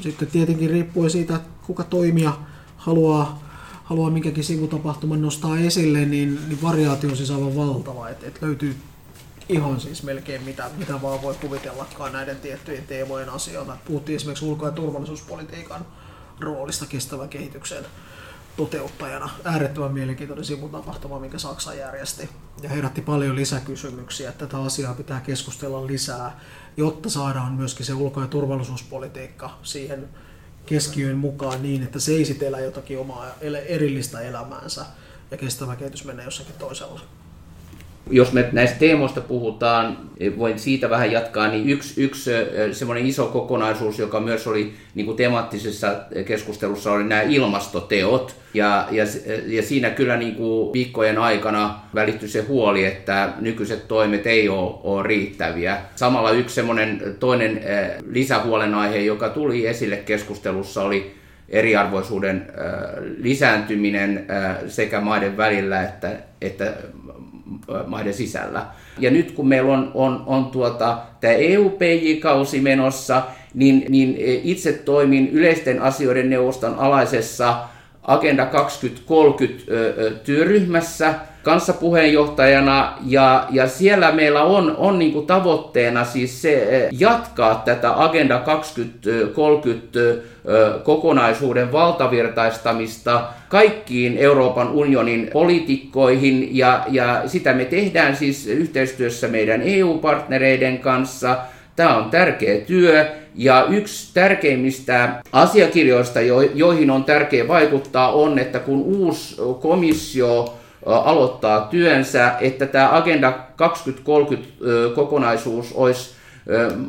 Sitten 0.00 0.28
tietenkin 0.28 0.70
riippuen 0.70 1.10
siitä, 1.10 1.40
kuka 1.66 1.84
toimija 1.84 2.38
haluaa, 2.76 3.42
haluaa 3.84 4.10
minkäkin 4.10 4.44
sivutapahtuman 4.44 5.22
nostaa 5.22 5.58
esille, 5.58 6.04
niin, 6.04 6.48
niin 6.48 6.62
variaatio 6.62 7.10
on 7.10 7.16
siis 7.16 7.30
aivan 7.30 7.56
valtava. 7.56 8.08
Et, 8.08 8.24
et 8.24 8.42
löytyy 8.42 8.76
ihan 9.48 9.80
siis 9.80 10.02
melkein 10.02 10.42
mitä, 10.42 10.70
mitä 10.78 11.02
vaan 11.02 11.22
voi 11.22 11.34
kuvitellakaan 11.34 12.12
näiden 12.12 12.36
tiettyjen 12.36 12.86
teemojen 12.86 13.28
asioita. 13.28 13.76
Puhuttiin 13.84 14.16
esimerkiksi 14.16 14.44
ulko- 14.44 14.66
ja 14.66 14.72
turvallisuuspolitiikan 14.72 15.86
roolista 16.40 16.86
kestävän 16.86 17.28
kehityksen 17.28 17.84
toteuttajana. 18.56 19.30
Äärettömän 19.44 19.92
mielenkiintoinen 19.92 20.44
sivutapahtuma, 20.44 21.20
minkä 21.20 21.38
Saksa 21.38 21.74
järjesti. 21.74 22.28
Ja 22.62 22.68
herätti 22.68 23.02
paljon 23.02 23.36
lisäkysymyksiä, 23.36 24.30
että 24.30 24.46
tätä 24.46 24.62
asiaa 24.62 24.94
pitää 24.94 25.20
keskustella 25.20 25.86
lisää, 25.86 26.40
jotta 26.76 27.10
saadaan 27.10 27.52
myöskin 27.52 27.86
se 27.86 27.94
ulko- 27.94 28.20
ja 28.20 28.26
turvallisuuspolitiikka 28.26 29.58
siihen 29.62 30.08
keskiöön 30.66 31.16
mukaan 31.16 31.62
niin, 31.62 31.82
että 31.82 32.00
se 32.00 32.12
ei 32.12 32.24
sitten 32.24 32.48
elä 32.48 32.60
jotakin 32.60 32.98
omaa 32.98 33.26
erillistä 33.66 34.20
elämäänsä 34.20 34.86
ja 35.30 35.36
kestävä 35.36 35.76
kehitys 35.76 36.04
menee 36.04 36.24
jossakin 36.24 36.54
toisella. 36.58 37.00
Jos 38.10 38.32
me 38.32 38.48
näistä 38.52 38.78
teemoista 38.78 39.20
puhutaan, 39.20 39.98
voin 40.38 40.58
siitä 40.58 40.90
vähän 40.90 41.12
jatkaa, 41.12 41.48
niin 41.48 41.70
yksi, 41.70 42.02
yksi 42.02 42.30
semmoinen 42.72 43.06
iso 43.06 43.26
kokonaisuus, 43.26 43.98
joka 43.98 44.20
myös 44.20 44.46
oli 44.46 44.72
niin 44.94 45.06
kuin 45.06 45.16
temaattisessa 45.16 45.96
keskustelussa, 46.26 46.92
oli 46.92 47.04
nämä 47.04 47.22
ilmastoteot. 47.22 48.36
Ja, 48.54 48.88
ja, 48.90 49.04
ja 49.46 49.62
siinä 49.62 49.90
kyllä 49.90 50.16
niin 50.16 50.34
kuin 50.34 50.72
viikkojen 50.72 51.18
aikana 51.18 51.80
välittyi 51.94 52.28
se 52.28 52.40
huoli, 52.42 52.84
että 52.84 53.32
nykyiset 53.40 53.88
toimet 53.88 54.26
ei 54.26 54.48
ole, 54.48 54.74
ole 54.82 55.02
riittäviä. 55.02 55.78
Samalla 55.96 56.30
yksi 56.30 56.54
semmoinen 56.54 57.16
toinen 57.20 57.60
lisähuolenaihe, 58.10 58.98
joka 58.98 59.28
tuli 59.28 59.66
esille 59.66 59.96
keskustelussa, 59.96 60.82
oli 60.82 61.14
eriarvoisuuden 61.48 62.46
lisääntyminen 63.18 64.26
sekä 64.66 65.00
maiden 65.00 65.36
välillä 65.36 65.82
että, 65.82 66.10
että 66.40 66.72
maiden 67.86 68.14
sisällä. 68.14 68.66
Ja 68.98 69.10
nyt 69.10 69.32
kun 69.32 69.48
meillä 69.48 69.72
on, 69.72 69.90
on, 69.94 70.22
on 70.26 70.44
tuota, 70.44 70.98
tämä 71.20 71.34
EU-PJ-kausi 71.34 72.60
menossa, 72.60 73.22
niin, 73.54 73.84
niin 73.88 74.16
itse 74.44 74.72
toimin 74.72 75.28
yleisten 75.28 75.82
asioiden 75.82 76.30
neuvoston 76.30 76.74
alaisessa 76.74 77.58
Agenda 78.02 78.46
2030 78.46 79.64
työryhmässä 80.24 81.14
kanssa 81.44 81.72
puheenjohtajana 81.72 82.92
ja, 83.06 83.46
ja 83.50 83.68
siellä 83.68 84.12
meillä 84.12 84.42
on, 84.42 84.76
on 84.76 84.98
niin 84.98 85.12
kuin 85.12 85.26
tavoitteena 85.26 86.04
siis 86.04 86.42
se 86.42 86.88
jatkaa 86.98 87.62
tätä 87.64 88.02
Agenda 88.02 88.38
2030 88.38 89.98
kokonaisuuden 90.82 91.72
valtavirtaistamista 91.72 93.28
kaikkiin 93.48 94.18
Euroopan 94.18 94.70
unionin 94.70 95.30
poliitikkoihin 95.32 96.56
ja, 96.56 96.84
ja 96.88 97.22
sitä 97.26 97.52
me 97.52 97.64
tehdään 97.64 98.16
siis 98.16 98.46
yhteistyössä 98.46 99.28
meidän 99.28 99.62
EU-partnereiden 99.62 100.78
kanssa. 100.78 101.36
Tämä 101.76 101.96
on 101.96 102.10
tärkeä 102.10 102.60
työ 102.60 103.06
ja 103.34 103.66
yksi 103.70 104.14
tärkeimmistä 104.14 105.22
asiakirjoista, 105.32 106.20
joihin 106.54 106.90
on 106.90 107.04
tärkeää 107.04 107.48
vaikuttaa, 107.48 108.12
on, 108.12 108.38
että 108.38 108.58
kun 108.58 108.82
uusi 108.82 109.36
komissio 109.60 110.54
aloittaa 110.86 111.60
työnsä, 111.60 112.34
että 112.40 112.66
tämä 112.66 112.96
Agenda 112.96 113.32
2030 113.56 114.48
kokonaisuus 114.94 115.72
olisi 115.72 116.10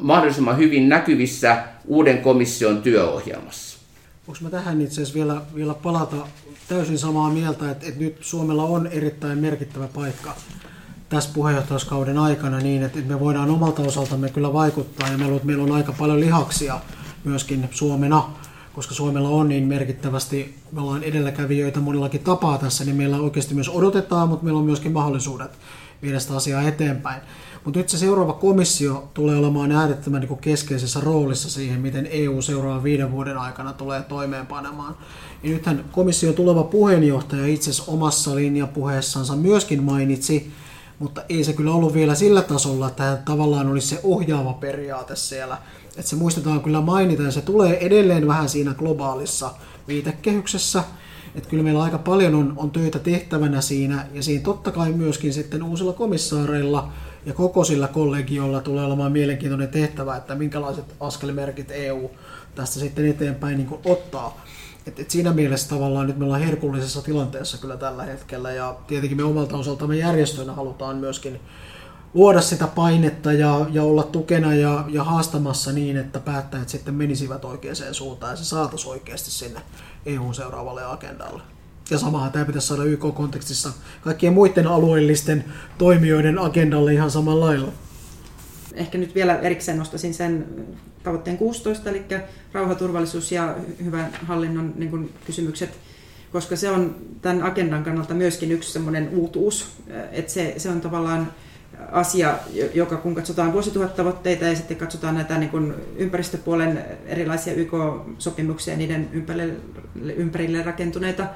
mahdollisimman 0.02 0.58
hyvin 0.58 0.90
näkyvissä 0.90 1.64
uuden 1.88 2.18
komission 2.18 2.82
työohjelmassa. 2.82 3.78
Voinko 4.28 4.44
mä 4.44 4.50
tähän 4.50 4.82
itse 4.82 4.94
asiassa 4.94 5.16
vielä, 5.16 5.42
vielä 5.56 5.74
palata 5.74 6.16
täysin 6.68 6.98
samaa 6.98 7.30
mieltä, 7.30 7.72
että, 7.72 7.88
että 7.88 8.00
nyt 8.00 8.18
Suomella 8.22 8.64
on 8.64 8.88
erittäin 8.88 9.38
merkittävä 9.38 9.88
paikka 9.88 10.36
tässä 11.10 11.30
puheenjohtajuuskauden 11.34 12.18
aikana 12.18 12.60
niin, 12.60 12.84
että 12.84 13.00
me 13.00 13.20
voidaan 13.20 13.50
omalta 13.50 13.82
osaltamme 13.82 14.30
kyllä 14.30 14.54
vaikuttaa 14.54 15.10
ja 15.10 15.18
meillä 15.44 15.64
on 15.64 15.72
aika 15.72 15.94
paljon 16.00 16.20
lihaksia 16.20 16.80
myöskin 17.24 17.70
Suomena, 17.72 18.30
koska 18.76 18.94
Suomella 18.94 19.30
on 19.30 19.50
niin 19.50 19.64
merkittävästi, 19.64 20.56
me 20.72 20.82
ollaan 20.82 21.04
edelläkävijöitä 21.04 21.80
monillakin 21.80 22.24
tapaa 22.24 22.58
tässä, 22.58 22.86
niin 22.86 22.96
meillä 22.96 23.18
oikeasti 23.18 23.56
myös 23.56 23.70
odotetaan, 23.70 24.30
mutta 24.30 24.44
meillä 24.44 24.60
on 24.60 24.66
myöskin 24.66 24.92
mahdollisuudet 24.92 25.52
viedä 26.02 26.20
sitä 26.20 26.36
asiaa 26.36 26.62
eteenpäin. 26.62 27.22
Mutta 27.64 27.80
nyt 27.80 27.90
se 27.90 27.98
seuraava 27.98 28.34
komissio 28.34 29.10
tulee 29.14 29.36
olemaan 29.36 29.72
äärettömän 29.72 30.22
niin 30.22 30.38
keskeisessä 30.38 31.00
roolissa 31.00 31.50
siihen, 31.50 31.82
miten 31.82 32.08
EU 32.12 32.42
seuraavan 32.42 32.84
viiden 32.84 33.12
vuoden 33.12 33.38
aikana 33.38 33.74
tulee 33.74 34.02
toimeenpanemaan. 34.02 34.98
Ja 35.44 35.50
nythän 35.50 35.86
komission 35.92 36.34
tuleva 36.34 36.64
puheenjohtaja 36.64 37.46
itse 37.46 37.70
asiassa 37.70 37.92
omassa 37.92 38.36
linjapuheessansa 38.36 39.36
myöskin 39.36 39.84
mainitsi, 39.84 40.52
mutta 41.00 41.22
ei 41.30 41.44
se 41.44 41.54
kyllä 41.54 41.72
ollut 41.72 41.94
vielä 41.94 42.16
sillä 42.16 42.42
tasolla, 42.42 42.88
että 42.88 43.18
tavallaan 43.26 43.68
olisi 43.72 43.88
se 43.88 44.00
ohjaava 44.04 44.54
periaate 44.54 45.16
siellä. 45.16 45.58
Että 45.88 46.10
se 46.10 46.16
muistetaan 46.16 46.62
kyllä 46.62 46.82
mainita 46.82 47.24
ja 47.24 47.32
se 47.32 47.42
tulee 47.42 47.86
edelleen 47.86 48.28
vähän 48.28 48.50
siinä 48.50 48.74
globaalissa 48.74 49.52
viitekehyksessä. 49.88 50.84
Että 51.36 51.50
kyllä 51.50 51.64
meillä 51.64 51.84
aika 51.84 51.98
paljon 51.98 52.36
on, 52.36 52.54
on 52.58 52.72
töitä 52.72 53.00
tehtävänä 53.00 53.62
siinä 53.62 54.06
ja 54.14 54.24
siinä 54.24 54.44
totta 54.44 54.72
kai 54.72 54.92
myöskin 54.92 55.34
sitten 55.34 55.64
uusilla 55.64 55.94
komissaareilla 55.94 56.92
ja 57.26 57.34
koko 57.34 57.64
sillä 57.64 57.88
kollegiolla 57.88 58.62
tulee 58.62 58.86
olemaan 58.86 59.12
mielenkiintoinen 59.12 59.68
tehtävä, 59.68 60.16
että 60.16 60.36
minkälaiset 60.36 60.86
askelmerkit 61.00 61.72
EU 61.72 62.12
tästä 62.56 62.80
sitten 62.80 63.08
eteenpäin 63.08 63.58
niin 63.58 63.80
ottaa. 63.86 64.42
Et, 64.88 65.00
et 65.00 65.12
siinä 65.12 65.34
mielessä 65.34 65.70
tavallaan 65.70 66.08
nyt 66.08 66.18
me 66.18 66.26
ollaan 66.26 66.42
herkullisessa 66.42 67.02
tilanteessa 67.02 67.58
kyllä 67.58 67.78
tällä 67.78 68.04
hetkellä 68.04 68.52
ja 68.52 68.78
tietenkin 68.88 69.18
me 69.18 69.24
omalta 69.24 69.58
osaltamme 69.58 69.96
järjestöinä 69.96 70.54
halutaan 70.54 70.98
myöskin 70.98 71.40
luoda 72.14 72.42
sitä 72.42 72.68
painetta 72.68 73.34
ja, 73.34 73.66
ja 73.72 73.84
olla 73.84 74.04
tukena 74.04 74.56
ja, 74.56 74.86
ja 74.90 75.04
haastamassa 75.04 75.72
niin, 75.72 75.98
että 75.98 76.20
päättäjät 76.20 76.70
sitten 76.70 76.94
menisivät 76.94 77.46
oikeaan 77.46 77.76
suuntaan 77.92 78.34
ja 78.34 78.38
se 78.38 78.46
saataisiin 78.46 78.92
oikeasti 78.92 79.32
sinne 79.32 79.62
EUn 80.06 80.36
seuraavalle 80.36 80.84
agendalle. 80.84 81.42
Ja 81.90 82.00
samahan 82.00 82.32
tämä 82.32 82.46
pitäisi 82.46 82.68
saada 82.68 82.84
YK-kontekstissa 82.84 83.70
kaikkien 84.02 84.34
muiden 84.34 84.68
alueellisten 84.68 85.46
toimijoiden 85.78 86.40
agendalle 86.40 86.94
ihan 86.94 87.12
samalla 87.12 87.46
lailla. 87.46 87.72
Ehkä 88.74 88.98
nyt 88.98 89.16
vielä 89.16 89.40
erikseen 89.40 89.78
nostaisin 89.78 90.14
sen 90.14 90.48
tavoitteen 91.06 91.38
16, 91.38 91.90
eli 91.90 92.04
rauha, 92.54 92.76
turvallisuus 92.76 93.32
ja 93.32 93.56
hyvän 93.84 94.12
hallinnon 94.24 94.74
niin 94.76 94.90
kuin, 94.90 95.14
kysymykset, 95.26 95.78
koska 96.32 96.56
se 96.56 96.70
on 96.70 96.96
tämän 97.22 97.44
agendan 97.44 97.84
kannalta 97.84 98.14
myöskin 98.14 98.52
yksi 98.52 98.72
semmoinen 98.72 99.10
uutuus, 99.10 99.68
että 100.12 100.32
se, 100.32 100.54
se 100.58 100.70
on 100.70 100.82
tavallaan 100.82 101.32
asia, 101.92 102.38
joka 102.74 102.98
kun 102.98 103.16
katsotaan 103.16 103.54
vuosituhattavoitteita 103.54 104.46
ja 104.46 104.56
sitten 104.56 104.78
katsotaan 104.78 105.16
näitä 105.16 105.38
niin 105.38 105.50
kuin 105.50 105.74
ympäristöpuolen 105.98 106.86
erilaisia 107.06 107.54
YK-sopimuksia 107.54 108.74
ja 108.74 108.78
niiden 108.78 109.10
ympärille, 109.14 109.54
ympärille 110.16 110.64
rakentuneita 110.64 111.28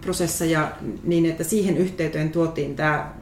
prosesseja 0.00 0.72
niin, 1.04 1.26
että 1.26 1.44
siihen 1.44 1.76
yhteyteen 1.76 2.32
tuotiin 2.32 2.76
tämä 2.76 3.12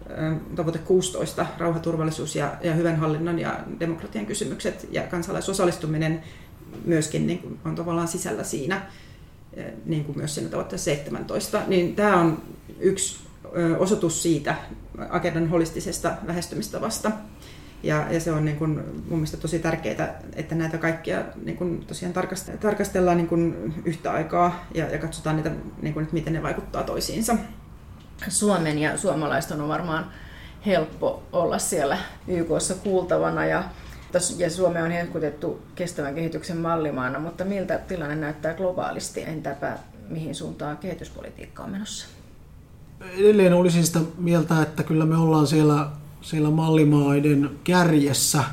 tavoite 0.57 0.79
16, 0.79 1.47
rauha, 1.59 1.79
turvallisuus 1.79 2.37
ja, 2.37 2.57
ja 2.63 2.75
hyvän 2.75 2.97
hallinnon 2.97 3.39
ja 3.39 3.61
demokratian 3.81 4.27
kysymykset 4.27 4.89
ja 4.91 5.03
kansalaisosallistuminen 5.03 6.23
myöskin 6.85 7.27
niin 7.27 7.39
kuin 7.39 7.59
on 7.65 7.75
tavallaan 7.75 8.09
sisällä 8.09 8.45
siinä, 8.45 8.83
niin 9.85 10.05
kuin 10.05 10.19
myös 10.19 10.35
siinä 10.35 10.51
tavoitteessa 10.51 10.85
17. 10.85 11.63
Niin 11.67 11.97
tämä 11.97 12.21
on 12.21 12.43
yksi 12.81 13.19
osoitus 13.79 14.23
siitä 14.23 14.55
agendan 15.11 15.49
holistisesta 15.49 16.13
lähestymistavasta. 16.27 17.11
Ja, 17.83 18.07
ja 18.11 18.21
se 18.21 18.33
on 18.33 18.45
niin 18.45 18.57
kuin, 18.57 18.71
mun 19.09 19.19
mielestä 19.19 19.37
tosi 19.37 19.59
tärkeää, 19.59 20.21
että 20.37 20.55
näitä 20.55 20.79
kaikkia 20.79 21.23
niin 21.45 21.57
kuin, 21.57 21.87
tosiaan 21.87 22.15
tarkastellaan 22.61 23.17
niin 23.17 23.29
kuin, 23.29 23.75
yhtä 23.85 24.13
aikaa 24.13 24.67
ja, 24.75 24.87
ja 24.87 24.99
katsotaan 24.99 25.37
niitä, 25.37 25.51
niin 25.83 25.95
kuin, 25.95 26.03
että 26.03 26.15
miten 26.15 26.33
ne 26.33 26.43
vaikuttaa 26.43 26.83
toisiinsa. 26.83 27.37
Suomen 28.29 28.79
ja 28.79 28.99
suomalaisten 28.99 29.61
on 29.61 29.69
varmaan 29.69 30.11
helppo 30.67 31.23
olla 31.33 31.59
siellä 31.59 31.99
YKssa 32.29 32.75
kuultavana 32.75 33.47
ja, 33.47 33.65
ja 34.37 34.51
Suomi 34.51 34.81
on 34.81 34.91
hehkutettu 34.91 35.63
kestävän 35.75 36.15
kehityksen 36.15 36.57
mallimaana, 36.57 37.19
mutta 37.19 37.45
miltä 37.45 37.79
tilanne 37.79 38.17
näyttää 38.17 38.55
globaalisti? 38.55 39.23
Entäpä 39.23 39.79
mihin 40.09 40.35
suuntaan 40.35 40.77
kehityspolitiikka 40.77 41.63
on 41.63 41.71
menossa? 41.71 42.07
Edelleen 43.19 43.55
olisin 43.55 43.87
sitä 43.87 44.01
mieltä, 44.19 44.63
että 44.63 44.83
kyllä 44.83 45.07
me 45.07 45.17
ollaan 45.17 45.47
siellä 45.47 45.87
siellä 46.21 46.51
mallimaiden 46.51 47.51
kärjessä, 47.65 48.45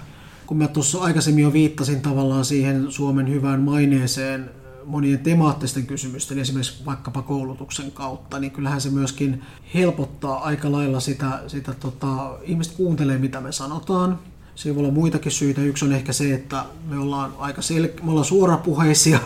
kun 0.45 0.57
mä 0.57 0.67
tuossa 0.67 1.01
aikaisemmin 1.01 1.43
jo 1.43 1.53
viittasin 1.53 2.01
tavallaan 2.01 2.45
siihen 2.45 2.91
Suomen 2.91 3.29
hyvään 3.29 3.61
maineeseen 3.61 4.49
monien 4.85 5.19
temaattisten 5.19 5.85
kysymysten, 5.85 6.39
esimerkiksi 6.39 6.85
vaikkapa 6.85 7.21
koulutuksen 7.21 7.91
kautta, 7.91 8.39
niin 8.39 8.51
kyllähän 8.51 8.81
se 8.81 8.89
myöskin 8.89 9.41
helpottaa 9.73 10.43
aika 10.43 10.71
lailla 10.71 10.99
sitä, 10.99 11.43
sitä 11.47 11.73
tota, 11.73 12.37
ihmiset 12.43 12.73
kuuntelee, 12.73 13.17
mitä 13.17 13.41
me 13.41 13.51
sanotaan. 13.51 14.19
Se 14.55 14.75
voi 14.75 14.83
olla 14.83 14.93
muitakin 14.93 15.31
syitä. 15.31 15.61
Yksi 15.61 15.85
on 15.85 15.93
ehkä 15.93 16.13
se, 16.13 16.33
että 16.33 16.65
me 16.89 16.99
ollaan 16.99 17.33
aika 17.37 17.61
sel- 17.61 18.03
me 18.03 18.11
ollaan 18.11 18.25
suorapuheisia, 18.25 19.19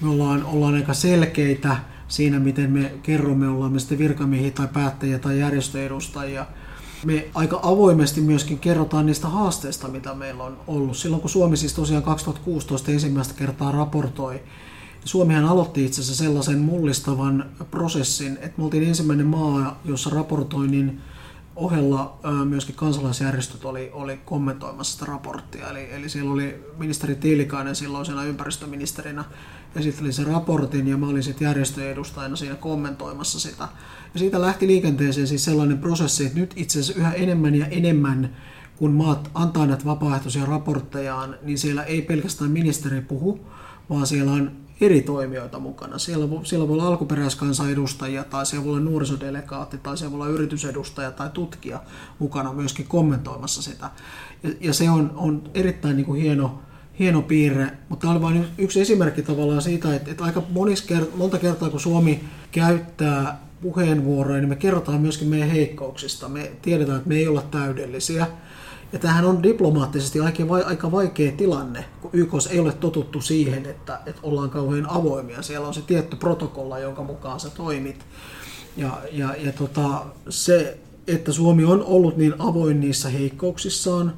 me 0.00 0.08
ollaan, 0.08 0.44
ollaan 0.44 0.74
aika 0.74 0.94
selkeitä 0.94 1.76
siinä, 2.08 2.38
miten 2.38 2.70
me 2.70 2.92
kerromme, 3.02 3.48
ollaan 3.48 3.72
me 3.72 3.78
sitten 3.78 3.98
virkamiehiä 3.98 4.50
tai 4.50 4.68
päättäjiä 4.72 5.18
tai 5.18 5.38
järjestöedustajia– 5.38 6.46
me 7.04 7.28
aika 7.34 7.60
avoimesti 7.62 8.20
myöskin 8.20 8.58
kerrotaan 8.58 9.06
niistä 9.06 9.28
haasteista, 9.28 9.88
mitä 9.88 10.14
meillä 10.14 10.44
on 10.44 10.56
ollut. 10.66 10.96
Silloin 10.96 11.20
kun 11.20 11.30
Suomi 11.30 11.56
siis 11.56 11.74
tosiaan 11.74 12.02
2016 12.02 12.90
ensimmäistä 12.90 13.34
kertaa 13.34 13.72
raportoi, 13.72 14.40
Suomihan 15.04 15.44
aloitti 15.44 15.84
itse 15.84 16.00
asiassa 16.00 16.24
sellaisen 16.24 16.58
mullistavan 16.58 17.50
prosessin, 17.70 18.38
että 18.40 18.52
me 18.56 18.64
oltiin 18.64 18.88
ensimmäinen 18.88 19.26
maa, 19.26 19.80
jossa 19.84 20.10
raportoinnin 20.10 21.00
ohella 21.56 22.18
myöskin 22.44 22.74
kansalaisjärjestöt 22.74 23.64
oli, 23.64 23.90
oli 23.92 24.16
kommentoimassa 24.24 24.92
sitä 24.92 25.06
raporttia. 25.06 25.70
Eli, 25.70 25.92
eli 25.92 26.08
siellä 26.08 26.32
oli 26.32 26.64
ministeri 26.78 27.14
Tiilikainen 27.14 27.76
silloisena 27.76 28.24
ympäristöministerinä 28.24 29.24
esitteli 29.76 30.12
sen 30.12 30.26
raportin 30.26 30.88
ja 30.88 30.96
mä 30.96 31.08
olin 31.08 31.22
sitten 31.22 31.46
järjestöjen 31.46 31.90
edustajana 31.90 32.36
siinä 32.36 32.54
kommentoimassa 32.54 33.40
sitä. 33.40 33.68
Ja 34.14 34.18
siitä 34.18 34.40
lähti 34.40 34.66
liikenteeseen 34.66 35.26
siis 35.26 35.44
sellainen 35.44 35.78
prosessi, 35.78 36.26
että 36.26 36.38
nyt 36.38 36.52
itse 36.56 36.80
asiassa 36.80 37.00
yhä 37.00 37.12
enemmän 37.12 37.54
ja 37.54 37.66
enemmän 37.66 38.36
kun 38.76 38.92
maat 38.92 39.30
antaa 39.34 39.66
näitä 39.66 39.84
vapaaehtoisia 39.84 40.46
raporttejaan, 40.46 41.36
niin 41.42 41.58
siellä 41.58 41.84
ei 41.84 42.02
pelkästään 42.02 42.50
ministeri 42.50 43.00
puhu, 43.00 43.40
vaan 43.90 44.06
siellä 44.06 44.32
on 44.32 44.50
eri 44.80 45.02
toimijoita 45.02 45.58
mukana. 45.58 45.98
Siellä, 45.98 46.26
siellä 46.44 46.68
voi 46.68 46.74
olla 46.74 46.86
alkuperäiskansanedustajia, 46.86 48.24
tai 48.24 48.46
siellä 48.46 48.64
voi 48.64 48.72
olla 48.72 48.84
nuorisodelegaatti, 48.84 49.78
tai 49.78 49.98
siellä 49.98 50.12
voi 50.12 50.26
olla 50.26 50.34
yritysedustaja 50.34 51.10
tai 51.10 51.30
tutkija 51.30 51.82
mukana 52.18 52.52
myöskin 52.52 52.86
kommentoimassa 52.86 53.62
sitä. 53.62 53.90
Ja, 54.42 54.50
ja 54.60 54.74
se 54.74 54.90
on, 54.90 55.12
on 55.16 55.42
erittäin 55.54 55.96
niin 55.96 56.06
kuin 56.06 56.22
hieno, 56.22 56.62
hieno 56.98 57.22
piirre, 57.22 57.70
mutta 57.88 58.00
tämä 58.00 58.12
oli 58.12 58.22
vain 58.22 58.46
yksi 58.58 58.80
esimerkki 58.80 59.22
tavallaan 59.22 59.62
siitä, 59.62 59.94
että, 59.94 60.10
että 60.10 60.24
aika 60.24 60.42
kert- 60.86 61.16
monta 61.16 61.38
kertaa 61.38 61.70
kun 61.70 61.80
Suomi 61.80 62.24
käyttää 62.52 63.40
puheenvuoroja, 63.62 64.40
niin 64.40 64.48
me 64.48 64.56
kerrotaan 64.56 65.00
myöskin 65.00 65.28
meidän 65.28 65.50
heikkouksista. 65.50 66.28
Me 66.28 66.52
tiedetään, 66.62 66.98
että 66.98 67.08
me 67.08 67.16
ei 67.16 67.28
olla 67.28 67.42
täydellisiä. 67.42 68.26
Ja 68.92 68.98
tämähän 68.98 69.24
on 69.24 69.42
diplomaattisesti 69.42 70.20
aika 70.66 70.92
vaikea 70.92 71.32
tilanne, 71.32 71.84
kun 72.00 72.10
YK 72.12 72.32
ei 72.50 72.60
ole 72.60 72.72
totuttu 72.72 73.20
siihen, 73.20 73.66
että, 73.66 74.00
että 74.06 74.20
ollaan 74.22 74.50
kauhean 74.50 74.90
avoimia. 74.90 75.42
Siellä 75.42 75.66
on 75.68 75.74
se 75.74 75.82
tietty 75.82 76.16
protokolla, 76.16 76.78
jonka 76.78 77.02
mukaan 77.02 77.40
sä 77.40 77.50
toimit. 77.50 78.04
Ja, 78.76 78.98
ja, 79.12 79.34
ja 79.38 79.52
tota, 79.52 80.04
se, 80.28 80.78
että 81.06 81.32
Suomi 81.32 81.64
on 81.64 81.84
ollut 81.84 82.16
niin 82.16 82.34
avoin 82.38 82.80
niissä 82.80 83.08
heikkouksissaan, 83.08 84.12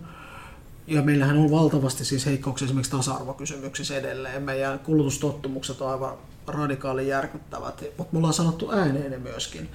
ja 0.86 1.02
meillähän 1.02 1.36
on 1.36 1.50
valtavasti 1.50 2.04
siis 2.04 2.26
heikkouksia 2.26 2.66
esimerkiksi 2.66 2.92
tasa-arvokysymyksissä 2.92 3.96
edelleen. 3.96 4.42
Meidän 4.42 4.78
kulutustottumukset 4.78 5.80
on 5.80 5.90
aivan 5.90 6.14
radikaali 6.46 7.08
järkyttävät, 7.08 7.84
mutta 7.98 8.12
me 8.12 8.18
ollaan 8.18 8.34
sanottu 8.34 8.70
ääneen 8.70 9.10
ne 9.10 9.18
myöskin. 9.18 9.68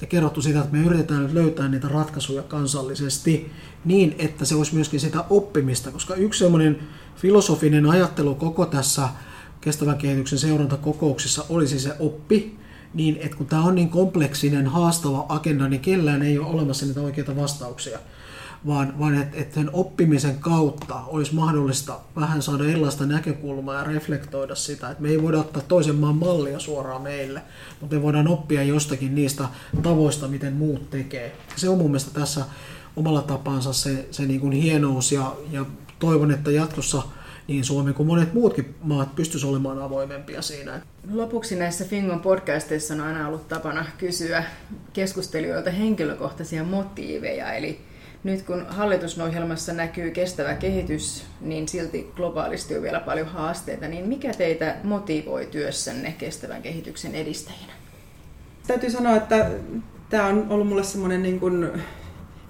Ja 0.00 0.06
kerrottu 0.06 0.42
sitä, 0.42 0.60
että 0.60 0.76
me 0.76 0.84
yritetään 0.84 1.22
nyt 1.22 1.32
löytää 1.32 1.68
niitä 1.68 1.88
ratkaisuja 1.88 2.42
kansallisesti 2.42 3.52
niin, 3.84 4.14
että 4.18 4.44
se 4.44 4.54
olisi 4.54 4.74
myöskin 4.74 5.00
sitä 5.00 5.24
oppimista, 5.30 5.90
koska 5.90 6.14
yksi 6.14 6.38
semmoinen 6.38 6.78
filosofinen 7.16 7.86
ajattelu 7.86 8.34
koko 8.34 8.66
tässä 8.66 9.08
kestävän 9.60 9.98
kehityksen 9.98 10.38
seurantakokouksessa 10.38 11.44
olisi 11.48 11.80
se 11.80 11.96
oppi, 11.98 12.58
niin 12.94 13.16
että 13.20 13.36
kun 13.36 13.46
tämä 13.46 13.64
on 13.64 13.74
niin 13.74 13.88
kompleksinen, 13.88 14.66
haastava 14.66 15.26
agenda, 15.28 15.68
niin 15.68 15.80
kellään 15.80 16.22
ei 16.22 16.38
ole 16.38 16.46
olemassa 16.46 16.86
niitä 16.86 17.00
oikeita 17.00 17.36
vastauksia 17.36 17.98
vaan, 18.66 18.98
vaan 18.98 19.22
että 19.22 19.38
et 19.38 19.52
sen 19.52 19.70
oppimisen 19.72 20.38
kautta 20.38 21.00
olisi 21.06 21.34
mahdollista 21.34 22.00
vähän 22.16 22.42
saada 22.42 22.64
erilaista 22.64 23.06
näkökulmaa 23.06 23.78
ja 23.78 23.84
reflektoida 23.84 24.54
sitä, 24.54 24.90
että 24.90 25.02
me 25.02 25.08
ei 25.08 25.22
voida 25.22 25.38
ottaa 25.38 25.62
toisen 25.68 25.94
maan 25.96 26.16
mallia 26.16 26.58
suoraan 26.58 27.02
meille, 27.02 27.42
mutta 27.80 27.96
me 27.96 28.02
voidaan 28.02 28.28
oppia 28.28 28.62
jostakin 28.62 29.14
niistä 29.14 29.48
tavoista, 29.82 30.28
miten 30.28 30.52
muut 30.52 30.90
tekee. 30.90 31.36
Se 31.56 31.68
on 31.68 31.78
mun 31.78 31.90
mielestä 31.90 32.20
tässä 32.20 32.44
omalla 32.96 33.22
tapansa 33.22 33.72
se, 33.72 34.08
se 34.10 34.26
niin 34.26 34.40
kuin 34.40 34.52
hienous 34.52 35.12
ja, 35.12 35.36
ja 35.50 35.64
toivon, 35.98 36.30
että 36.30 36.50
jatkossa 36.50 37.02
niin 37.48 37.64
Suomi 37.64 37.92
kuin 37.92 38.06
monet 38.06 38.34
muutkin 38.34 38.74
maat 38.82 39.14
pystyisivät 39.14 39.50
olemaan 39.50 39.82
avoimempia 39.82 40.42
siinä. 40.42 40.80
Lopuksi 41.12 41.56
näissä 41.56 41.84
Fingon 41.84 42.20
podcasteissa 42.20 42.94
on 42.94 43.00
aina 43.00 43.28
ollut 43.28 43.48
tapana 43.48 43.86
kysyä 43.98 44.44
keskustelijoilta 44.92 45.70
henkilökohtaisia 45.70 46.64
motiiveja, 46.64 47.52
eli 47.52 47.80
nyt 48.24 48.42
kun 48.42 48.66
hallitusohjelmassa 48.68 49.72
näkyy 49.72 50.10
kestävä 50.10 50.54
kehitys, 50.54 51.24
niin 51.40 51.68
silti 51.68 52.12
globaalisti 52.16 52.76
on 52.76 52.82
vielä 52.82 53.00
paljon 53.00 53.26
haasteita, 53.26 53.88
niin 53.88 54.08
mikä 54.08 54.32
teitä 54.32 54.76
motivoi 54.84 55.46
työssänne 55.46 56.12
kestävän 56.12 56.62
kehityksen 56.62 57.14
edistäjänä? 57.14 57.72
Täytyy 58.66 58.90
sanoa, 58.90 59.16
että 59.16 59.50
tämä 60.10 60.26
on 60.26 60.46
ollut 60.48 60.68
mulle 60.68 60.84
semmoinen 60.84 61.22
niin 61.22 61.40
kuin, 61.40 61.82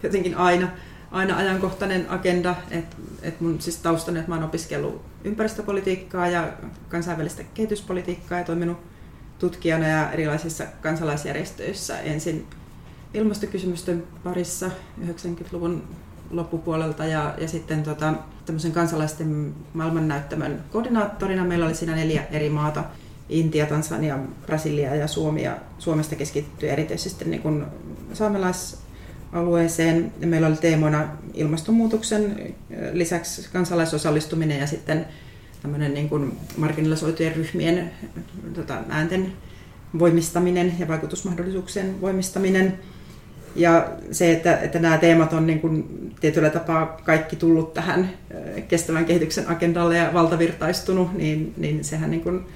jotenkin 0.03 0.37
aina, 0.37 0.69
aina 1.11 1.37
ajankohtainen 1.37 2.07
agenda, 2.11 2.55
että 2.71 2.97
et 3.23 3.41
mun 3.41 3.61
siis 3.61 3.77
taustani, 3.77 4.19
että 4.19 4.31
mä 4.31 4.35
oon 4.35 4.45
opiskellut 4.45 5.03
ympäristöpolitiikkaa 5.25 6.29
ja 6.29 6.53
kansainvälistä 6.89 7.43
kehityspolitiikkaa 7.55 8.39
ja 8.39 8.45
toiminut 8.45 8.79
tutkijana 9.39 9.89
ja 9.89 10.13
erilaisissa 10.13 10.65
kansalaisjärjestöissä 10.81 12.01
ensin 12.01 12.47
ilmastokysymysten 13.15 14.03
parissa 14.25 14.71
90-luvun 15.07 15.83
loppupuolelta 16.31 17.05
ja, 17.05 17.35
ja 17.39 17.49
sitten 17.49 17.83
tota, 17.83 18.15
tämmöisen 18.47 18.73
kansalaisten 18.73 19.55
maailmannäyttämön 19.75 20.65
koordinaattorina 20.73 21.45
meillä 21.45 21.67
oli 21.67 21.75
siinä 21.75 21.97
neljä 21.97 22.23
eri 22.31 22.51
maata. 22.51 22.85
Intia, 23.29 23.67
Tansania, 23.67 24.19
Brasilia 24.47 24.95
ja 24.95 25.07
Suomi. 25.07 25.43
Ja 25.43 25.57
Suomesta 25.79 26.17
keskittyi 26.17 26.69
erityisesti 26.69 27.25
niin 27.25 27.43
kuin 27.43 27.65
saamelaisalueeseen. 28.13 30.13
Ja 30.21 30.27
meillä 30.27 30.47
oli 30.47 30.57
teemoina 30.57 31.09
ilmastonmuutoksen 31.35 32.55
lisäksi 32.93 33.49
kansalaisosallistuminen 33.53 34.59
ja 34.59 34.67
sitten 34.67 35.07
tämmöinen 35.63 35.95
niin 35.95 36.09
kuin 36.09 36.39
marginalisoitujen 36.57 37.37
ryhmien 37.37 37.91
tota, 38.55 38.79
äänten 38.89 39.33
voimistaminen 39.99 40.75
ja 40.79 40.89
vaikutusmahdollisuuksien 40.89 42.01
voimistaminen. 42.01 42.79
Ja 43.57 43.89
se, 44.11 44.33
että, 44.33 44.57
että 44.57 44.79
nämä 44.79 44.99
teemat 44.99 45.33
on 45.33 45.47
niin 45.47 45.61
kuin 45.61 45.85
tietyllä 46.21 46.51
tapaa 46.51 47.01
kaikki 47.05 47.37
tullut 47.37 47.75
tähän 47.75 48.11
kestävän 48.69 49.05
kehityksen 49.05 49.49
agendalle 49.49 49.97
ja 49.97 50.11
valtavirtaistunut, 50.15 51.13
niin, 51.13 51.55
niin 51.57 51.85
sehän 51.85 52.11
niin 52.11 52.23
kuin 52.23 52.47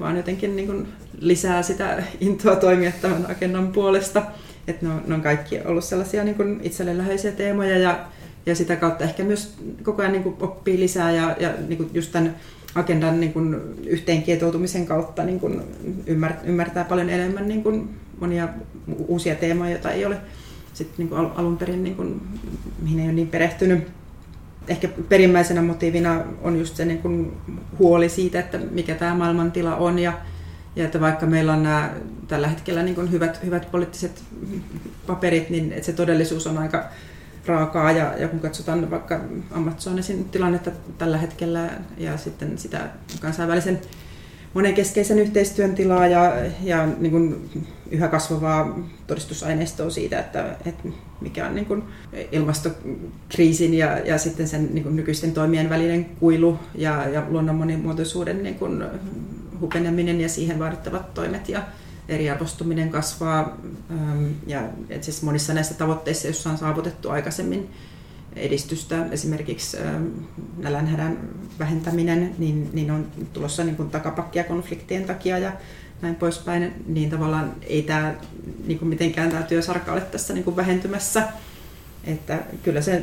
vaan 0.00 0.16
jotenkin 0.16 0.56
niin 0.56 0.66
kuin 0.66 0.88
lisää 1.20 1.62
sitä 1.62 2.02
intoa 2.20 2.56
toimia 2.56 2.92
tämän 3.02 3.26
agendan 3.30 3.68
puolesta. 3.68 4.22
Että 4.68 4.86
ne 4.86 4.92
on, 4.92 5.02
ne 5.06 5.14
on 5.14 5.22
kaikki 5.22 5.60
ollut 5.64 5.84
sellaisia 5.84 6.24
niin 6.24 6.34
kuin 6.34 6.60
itselle 6.62 6.98
läheisiä 6.98 7.32
teemoja 7.32 7.78
ja, 7.78 7.98
ja 8.46 8.54
sitä 8.54 8.76
kautta 8.76 9.04
ehkä 9.04 9.24
myös 9.24 9.54
koko 9.82 10.02
ajan 10.02 10.12
niin 10.12 10.22
kuin 10.22 10.36
oppii 10.40 10.80
lisää 10.80 11.10
ja, 11.10 11.36
ja 11.40 11.54
niin 11.68 11.76
kuin 11.76 11.90
just 11.94 12.12
tämän 12.12 12.36
agendan 12.74 13.20
niin 13.20 13.32
kuin 13.32 13.56
yhteenkietoutumisen 13.86 14.86
kautta 14.86 15.24
niin 15.24 15.40
kuin 15.40 15.62
ymmärtää 16.44 16.84
paljon 16.84 17.10
enemmän 17.10 17.48
niin 17.48 17.62
kuin 17.62 17.88
monia 18.20 18.48
uusia 19.08 19.34
teemoja, 19.34 19.70
joita 19.70 19.90
ei 19.90 20.04
ole 20.04 20.16
sit 20.74 20.98
niin 20.98 21.08
kuin 21.08 21.20
alun 21.20 21.56
perin, 21.56 21.84
niin 21.84 21.96
kuin, 21.96 22.20
mihin 22.82 22.98
ei 22.98 23.04
ole 23.04 23.12
niin 23.12 23.28
perehtynyt. 23.28 23.88
Ehkä 24.68 24.88
perimmäisenä 25.08 25.62
motiivina 25.62 26.24
on 26.42 26.58
just 26.58 26.76
se 26.76 26.84
niin 26.84 26.98
kuin 26.98 27.32
huoli 27.78 28.08
siitä, 28.08 28.40
että 28.40 28.58
mikä 28.58 28.94
tämä 28.94 29.14
maailmantila 29.14 29.76
on 29.76 29.98
ja, 29.98 30.12
ja 30.76 30.84
että 30.84 31.00
vaikka 31.00 31.26
meillä 31.26 31.52
on 31.52 31.62
nämä 31.62 31.90
tällä 32.28 32.48
hetkellä 32.48 32.82
niin 32.82 32.94
kuin 32.94 33.10
hyvät, 33.10 33.44
hyvät 33.44 33.70
poliittiset 33.70 34.24
paperit, 35.06 35.50
niin 35.50 35.72
että 35.72 35.86
se 35.86 35.92
todellisuus 35.92 36.46
on 36.46 36.58
aika 36.58 36.84
raakaa 37.46 37.92
ja, 37.92 38.14
ja 38.18 38.28
kun 38.28 38.40
katsotaan 38.40 38.90
vaikka 38.90 39.20
Amazonesin 39.50 40.24
tilannetta 40.24 40.70
tällä 40.98 41.18
hetkellä 41.18 41.70
ja 41.98 42.16
sitten 42.16 42.58
sitä 42.58 42.88
kansainvälisen 43.20 43.80
monenkeskeisen 44.54 45.18
yhteistyön 45.18 45.74
tilaa 45.74 46.06
ja, 46.06 46.32
ja 46.62 46.86
niin 46.86 47.10
kuin 47.10 47.50
yhä 47.90 48.08
kasvavaa 48.08 48.78
todistusaineistoa 49.06 49.90
siitä, 49.90 50.18
että, 50.20 50.56
että 50.66 50.88
mikä 51.20 51.46
on 51.46 51.54
niin 51.54 51.66
kuin 51.66 51.82
ilmastokriisin 52.32 53.74
ja, 53.74 53.98
ja 53.98 54.18
sitten 54.18 54.48
sen 54.48 54.68
niin 54.72 54.82
kuin 54.82 54.96
nykyisten 54.96 55.32
toimien 55.32 55.70
välinen 55.70 56.04
kuilu 56.04 56.58
ja, 56.74 57.08
ja 57.08 57.22
luonnon 57.28 57.56
monimuotoisuuden 57.56 58.42
niin 58.42 58.54
kuin 58.54 58.84
hupeneminen 59.60 60.20
ja 60.20 60.28
siihen 60.28 60.58
vaadittavat 60.58 61.14
toimet 61.14 61.48
ja 61.48 61.62
eriarvostuminen 62.08 62.90
kasvaa. 62.90 63.56
Ja 64.46 64.62
siis 65.00 65.22
monissa 65.22 65.54
näistä 65.54 65.74
tavoitteissa, 65.74 66.26
joissa 66.26 66.50
on 66.50 66.58
saavutettu 66.58 67.10
aikaisemmin 67.10 67.70
edistystä, 68.36 69.06
esimerkiksi 69.10 69.76
nälänhädän 70.56 71.18
vähentäminen, 71.58 72.34
niin, 72.38 72.70
niin 72.72 72.90
on 72.90 73.06
tulossa 73.32 73.64
niin 73.64 73.76
kuin 73.76 73.90
takapakkia 73.90 74.44
konfliktien 74.44 75.04
takia 75.04 75.38
ja 75.38 75.52
näin 76.02 76.14
poispäin, 76.14 76.72
niin 76.86 77.10
tavallaan 77.10 77.54
ei 77.62 77.82
tämä 77.82 78.14
niin 78.66 78.78
kuin 78.78 78.88
mitenkään 78.88 79.30
tämä 79.30 79.42
työsarka 79.42 79.92
ole 79.92 80.00
tässä 80.00 80.34
niin 80.34 80.44
kuin 80.44 80.56
vähentymässä. 80.56 81.28
Että 82.04 82.38
kyllä 82.62 82.80
se 82.80 83.02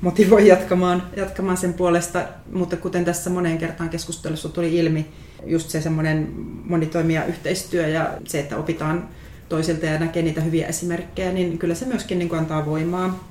motivoi 0.00 0.48
jatkamaan, 0.48 1.02
jatkamaan 1.16 1.56
sen 1.56 1.74
puolesta, 1.74 2.24
mutta 2.52 2.76
kuten 2.76 3.04
tässä 3.04 3.30
moneen 3.30 3.58
kertaan 3.58 3.90
keskustelussa 3.90 4.48
tuli 4.48 4.76
ilmi, 4.76 5.06
just 5.46 5.70
se 5.70 5.80
semmoinen 5.80 6.28
monitoimija 6.64 7.24
yhteistyö 7.24 7.88
ja 7.88 8.14
se, 8.26 8.40
että 8.40 8.56
opitaan 8.56 9.08
toisilta 9.48 9.86
ja 9.86 9.98
näkee 9.98 10.22
niitä 10.22 10.40
hyviä 10.40 10.66
esimerkkejä, 10.66 11.32
niin 11.32 11.58
kyllä 11.58 11.74
se 11.74 11.86
myöskin 11.86 12.18
niin 12.18 12.28
kuin 12.28 12.38
antaa 12.38 12.66
voimaa. 12.66 13.28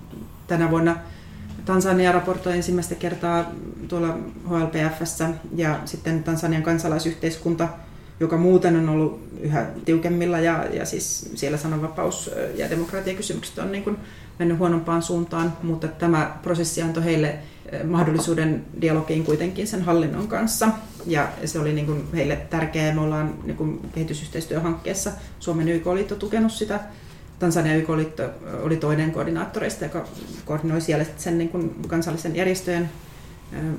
Tänä 0.47 0.71
vuonna 0.71 0.95
Tansania 1.69 2.11
raportoi 2.11 2.53
ensimmäistä 2.53 2.95
kertaa 2.95 3.51
tuolla 3.87 4.17
HLPFssä 4.49 5.29
ja 5.55 5.79
sitten 5.85 6.23
Tansanian 6.23 6.63
kansalaisyhteiskunta, 6.63 7.67
joka 8.19 8.37
muuten 8.37 8.75
on 8.75 8.89
ollut 8.89 9.21
yhä 9.41 9.65
tiukemmilla 9.85 10.39
ja, 10.39 10.65
ja 10.73 10.85
siis 10.85 11.31
siellä 11.35 11.57
sananvapaus- 11.57 12.31
ja 12.55 12.69
demokratiakysymykset 12.69 13.59
on 13.59 13.71
niin 13.71 13.83
kuin 13.83 13.97
mennyt 14.39 14.57
huonompaan 14.57 15.01
suuntaan, 15.01 15.53
mutta 15.63 15.87
tämä 15.87 16.37
prosessi 16.41 16.81
antoi 16.81 17.03
heille 17.03 17.35
mahdollisuuden 17.83 18.65
dialogiin 18.81 19.23
kuitenkin 19.23 19.67
sen 19.67 19.81
hallinnon 19.81 20.27
kanssa. 20.27 20.69
Ja 21.05 21.27
se 21.45 21.59
oli 21.59 21.73
niin 21.73 21.85
kuin 21.85 22.07
heille 22.13 22.35
tärkeää. 22.35 22.95
Me 22.95 23.01
ollaan 23.01 23.33
niin 23.43 23.57
kuin 23.57 23.79
kehitysyhteistyöhankkeessa 23.93 25.11
Suomen 25.39 25.69
YK-liitto 25.69 26.15
tukenut 26.15 26.51
sitä 26.51 26.79
Tansania 27.39 27.75
YK 27.75 27.89
oli 28.63 28.77
toinen 28.77 29.11
koordinaattoreista, 29.11 29.85
joka 29.85 30.07
koordinoi 30.45 30.81
siellä 30.81 31.05
sen 31.17 31.37
niin 31.37 31.49
kuin 31.49 31.75
kansallisen 31.87 32.35
järjestöjen 32.35 32.89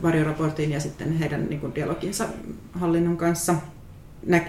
varjoraportin 0.02 0.72
ja 0.72 0.80
sitten 0.80 1.18
heidän 1.18 1.46
niin 1.48 1.60
kuin 1.60 1.74
dialoginsa 1.74 2.28
hallinnon 2.72 3.16
kanssa. 3.16 3.54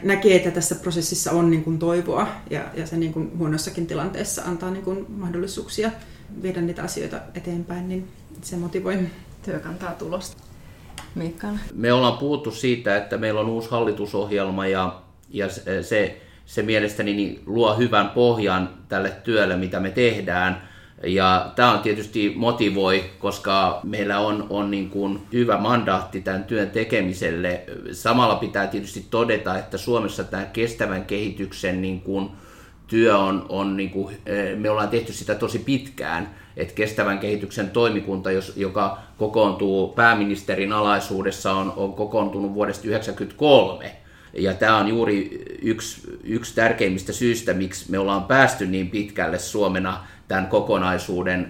Näkee, 0.04 0.36
että 0.36 0.52
tässä 0.52 0.76
prosessissa 0.76 1.32
on 1.32 1.52
niin 1.52 1.64
kuin 1.64 1.80
toivoa 1.80 2.28
ja, 2.50 2.66
ja 2.74 2.88
se 2.88 2.98
niin 2.98 3.14
kuin 3.14 3.38
huonossakin 3.38 3.88
tilanteessa 3.88 4.42
antaa 4.42 4.72
niin 4.72 4.84
kuin 4.84 5.06
mahdollisuuksia 5.10 5.92
viedä 6.42 6.62
niitä 6.62 6.84
asioita 6.84 7.22
eteenpäin, 7.36 7.90
niin 7.90 8.08
se 8.42 8.56
motivoi. 8.56 9.00
Työ 9.46 9.60
kantaa 9.60 9.92
tulosta. 9.92 10.44
Mikael. 11.16 11.56
Me 11.74 11.94
ollaan 11.94 12.18
puhuttu 12.18 12.52
siitä, 12.52 12.98
että 12.98 13.18
meillä 13.18 13.40
on 13.40 13.50
uusi 13.50 13.70
hallitusohjelma 13.70 14.68
ja, 14.68 15.02
ja 15.30 15.50
se 15.84 16.22
se 16.52 16.62
mielestäni 16.62 17.14
niin 17.14 17.44
luo 17.46 17.78
hyvän 17.78 18.10
pohjan 18.10 18.70
tälle 18.90 19.12
työlle, 19.24 19.56
mitä 19.56 19.80
me 19.80 19.90
tehdään. 19.90 20.70
Ja 21.04 21.52
tämä 21.56 21.72
on 21.72 21.80
tietysti 21.80 22.34
motivoi, 22.36 23.04
koska 23.20 23.80
meillä 23.84 24.20
on, 24.20 24.48
on 24.50 24.72
niin 24.72 24.90
kuin 24.90 25.22
hyvä 25.34 25.58
mandaatti 25.58 26.22
tämän 26.22 26.44
työn 26.44 26.70
tekemiselle. 26.70 27.64
Samalla 27.92 28.36
pitää 28.36 28.68
tietysti 28.68 29.06
todeta, 29.10 29.58
että 29.58 29.78
Suomessa 29.78 30.24
tämä 30.24 30.46
kestävän 30.46 31.06
kehityksen 31.06 31.82
niin 31.82 32.02
kuin 32.02 32.30
työ 32.88 33.18
on, 33.18 33.46
on 33.50 33.78
niin 33.78 33.90
kuin, 33.90 34.18
eh, 34.26 34.58
me 34.58 34.70
ollaan 34.70 34.90
tehty 34.90 35.14
sitä 35.14 35.36
tosi 35.36 35.60
pitkään, 35.60 36.36
että 36.58 36.74
kestävän 36.74 37.20
kehityksen 37.20 37.70
toimikunta, 37.70 38.30
joka 38.56 38.98
kokoontuu 39.18 39.88
pääministerin 39.88 40.74
alaisuudessa, 40.74 41.54
on, 41.54 41.74
on 41.76 41.94
kokoontunut 41.94 42.54
vuodesta 42.54 42.84
1993 42.84 44.01
ja 44.34 44.54
tämä 44.54 44.78
on 44.78 44.88
juuri 44.88 45.46
yksi, 45.62 46.02
yksi 46.24 46.56
tärkeimmistä 46.56 47.14
syistä, 47.14 47.54
miksi 47.54 47.92
me 47.92 48.00
ollaan 48.00 48.24
päästy 48.24 48.66
niin 48.66 48.90
pitkälle 48.90 49.40
Suomena 49.40 50.04
tämän 50.28 50.48
kokonaisuuden 50.48 51.48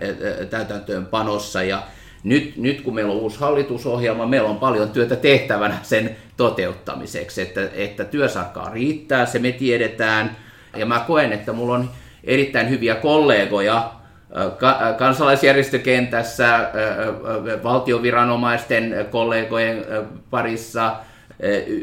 täytäntöönpanossa. 0.50 1.64
Ja 1.64 1.84
nyt, 2.24 2.58
nyt 2.58 2.82
kun 2.82 2.96
meillä 2.96 3.14
on 3.14 3.20
uusi 3.20 3.40
hallitusohjelma, 3.40 4.26
meillä 4.26 4.50
on 4.50 4.60
paljon 4.60 4.90
työtä 4.90 5.16
tehtävänä 5.16 5.78
sen 5.84 6.16
toteuttamiseksi, 6.38 7.42
että, 7.42 7.70
että 7.74 8.06
työsarkaa 8.06 8.70
riittää, 8.70 9.26
se 9.26 9.40
me 9.40 9.52
tiedetään. 9.52 10.38
Ja 10.78 10.86
mä 10.86 11.04
koen, 11.08 11.34
että 11.34 11.54
mulla 11.54 11.74
on 11.74 11.90
erittäin 12.24 12.70
hyviä 12.70 12.96
kollegoja 12.96 13.92
kansalaisjärjestökentässä, 14.98 16.70
valtioviranomaisten 17.64 19.08
kollegojen 19.12 19.86
parissa– 20.30 20.96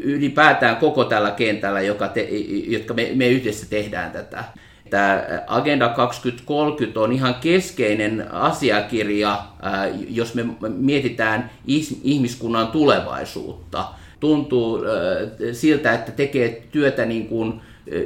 ylipäätään 0.03 0.75
koko 0.75 1.05
tällä 1.05 1.31
kentällä, 1.31 1.81
joka 1.81 2.07
te, 2.07 2.27
jotka 2.67 2.93
me, 2.93 3.11
me 3.15 3.27
yhdessä 3.27 3.65
tehdään 3.69 4.11
tätä. 4.11 4.43
Tämä 4.89 5.23
Agenda 5.47 5.89
2030 5.89 6.99
on 6.99 7.11
ihan 7.11 7.35
keskeinen 7.35 8.31
asiakirja, 8.31 9.45
jos 10.09 10.35
me 10.35 10.45
mietitään 10.67 11.49
ihmiskunnan 12.03 12.67
tulevaisuutta. 12.67 13.85
Tuntuu 14.19 14.79
siltä, 15.51 15.93
että 15.93 16.11
tekee 16.11 16.63
työtä 16.71 17.05
niin 17.05 17.27
kuin 17.27 17.61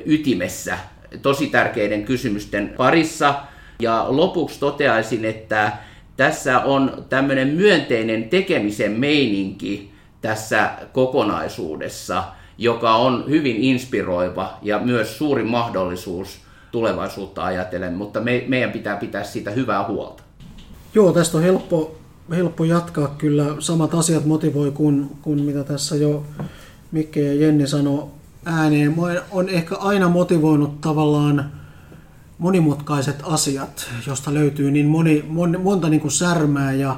ytimessä 0.05 0.77
tosi 1.21 1.47
tärkeiden 1.47 2.03
kysymysten 2.03 2.73
parissa. 2.77 3.35
Ja 3.79 4.05
lopuksi 4.09 4.59
toteaisin, 4.59 5.25
että 5.25 5.71
tässä 6.17 6.59
on 6.59 7.05
tämmöinen 7.09 7.47
myönteinen 7.47 8.29
tekemisen 8.29 8.91
meininki, 8.91 9.92
tässä 10.23 10.71
kokonaisuudessa, 10.93 12.23
joka 12.57 12.95
on 12.95 13.23
hyvin 13.29 13.55
inspiroiva 13.55 14.57
ja 14.61 14.79
myös 14.79 15.17
suuri 15.17 15.43
mahdollisuus 15.43 16.39
tulevaisuutta 16.71 17.43
ajatellen, 17.43 17.93
mutta 17.93 18.21
me, 18.21 18.43
meidän 18.47 18.71
pitää 18.71 18.97
pitää 18.97 19.23
siitä 19.23 19.51
hyvää 19.51 19.87
huolta. 19.87 20.23
Joo, 20.93 21.11
tästä 21.11 21.37
on 21.37 21.43
helppo, 21.43 21.95
helppo 22.29 22.63
jatkaa 22.63 23.07
kyllä. 23.17 23.45
Samat 23.59 23.93
asiat 23.93 24.25
motivoi 24.25 24.71
kuin, 24.71 25.09
kuin 25.21 25.41
mitä 25.41 25.63
tässä 25.63 25.95
jo 25.95 26.23
Mikke 26.91 27.21
ja 27.21 27.33
Jenni 27.33 27.67
sanoi 27.67 28.07
ääneen. 28.45 28.93
Mua 28.93 29.09
on 29.31 29.49
ehkä 29.49 29.75
aina 29.75 30.09
motivoinut 30.09 30.81
tavallaan 30.81 31.51
monimutkaiset 32.37 33.19
asiat, 33.23 33.89
josta 34.07 34.33
löytyy 34.33 34.71
niin 34.71 34.85
moni, 34.85 35.25
mon, 35.27 35.59
monta 35.63 35.89
niin 35.89 36.01
kuin 36.01 36.11
särmää 36.11 36.73
ja 36.73 36.95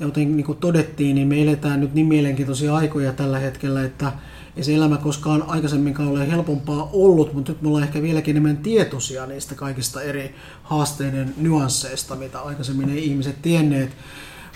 ja 0.00 0.06
kuten 0.06 0.36
niin 0.36 0.46
kuin 0.46 0.58
todettiin, 0.58 1.14
niin 1.14 1.28
me 1.28 1.42
eletään 1.42 1.80
nyt 1.80 1.94
niin 1.94 2.06
mielenkiintoisia 2.06 2.76
aikoja 2.76 3.12
tällä 3.12 3.38
hetkellä, 3.38 3.84
että 3.84 4.12
ei 4.56 4.64
se 4.64 4.74
elämä 4.74 4.96
koskaan 4.96 5.42
aikaisemminkaan 5.42 6.08
ole 6.08 6.30
helpompaa 6.30 6.90
ollut, 6.92 7.34
mutta 7.34 7.52
nyt 7.52 7.62
me 7.62 7.68
ollaan 7.68 7.84
ehkä 7.84 8.02
vieläkin 8.02 8.32
enemmän 8.32 8.56
tietoisia 8.56 9.26
niistä 9.26 9.54
kaikista 9.54 10.02
eri 10.02 10.34
haasteiden 10.62 11.34
nyansseista, 11.36 12.16
mitä 12.16 12.40
aikaisemmin 12.40 12.88
ei 12.88 13.06
ihmiset 13.06 13.42
tienneet. 13.42 13.90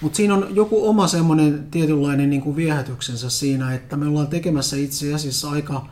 Mutta 0.01 0.17
siinä 0.17 0.35
on 0.35 0.47
joku 0.51 0.89
oma 0.89 1.07
semmoinen 1.07 1.67
tietynlainen 1.71 2.31
niin 2.31 2.43
kuin 2.43 2.57
viehätyksensä 2.57 3.31
siinä, 3.31 3.75
että 3.75 3.97
me 3.97 4.07
ollaan 4.07 4.27
tekemässä 4.27 4.77
itse 4.77 5.15
asiassa 5.15 5.51
aika, 5.51 5.87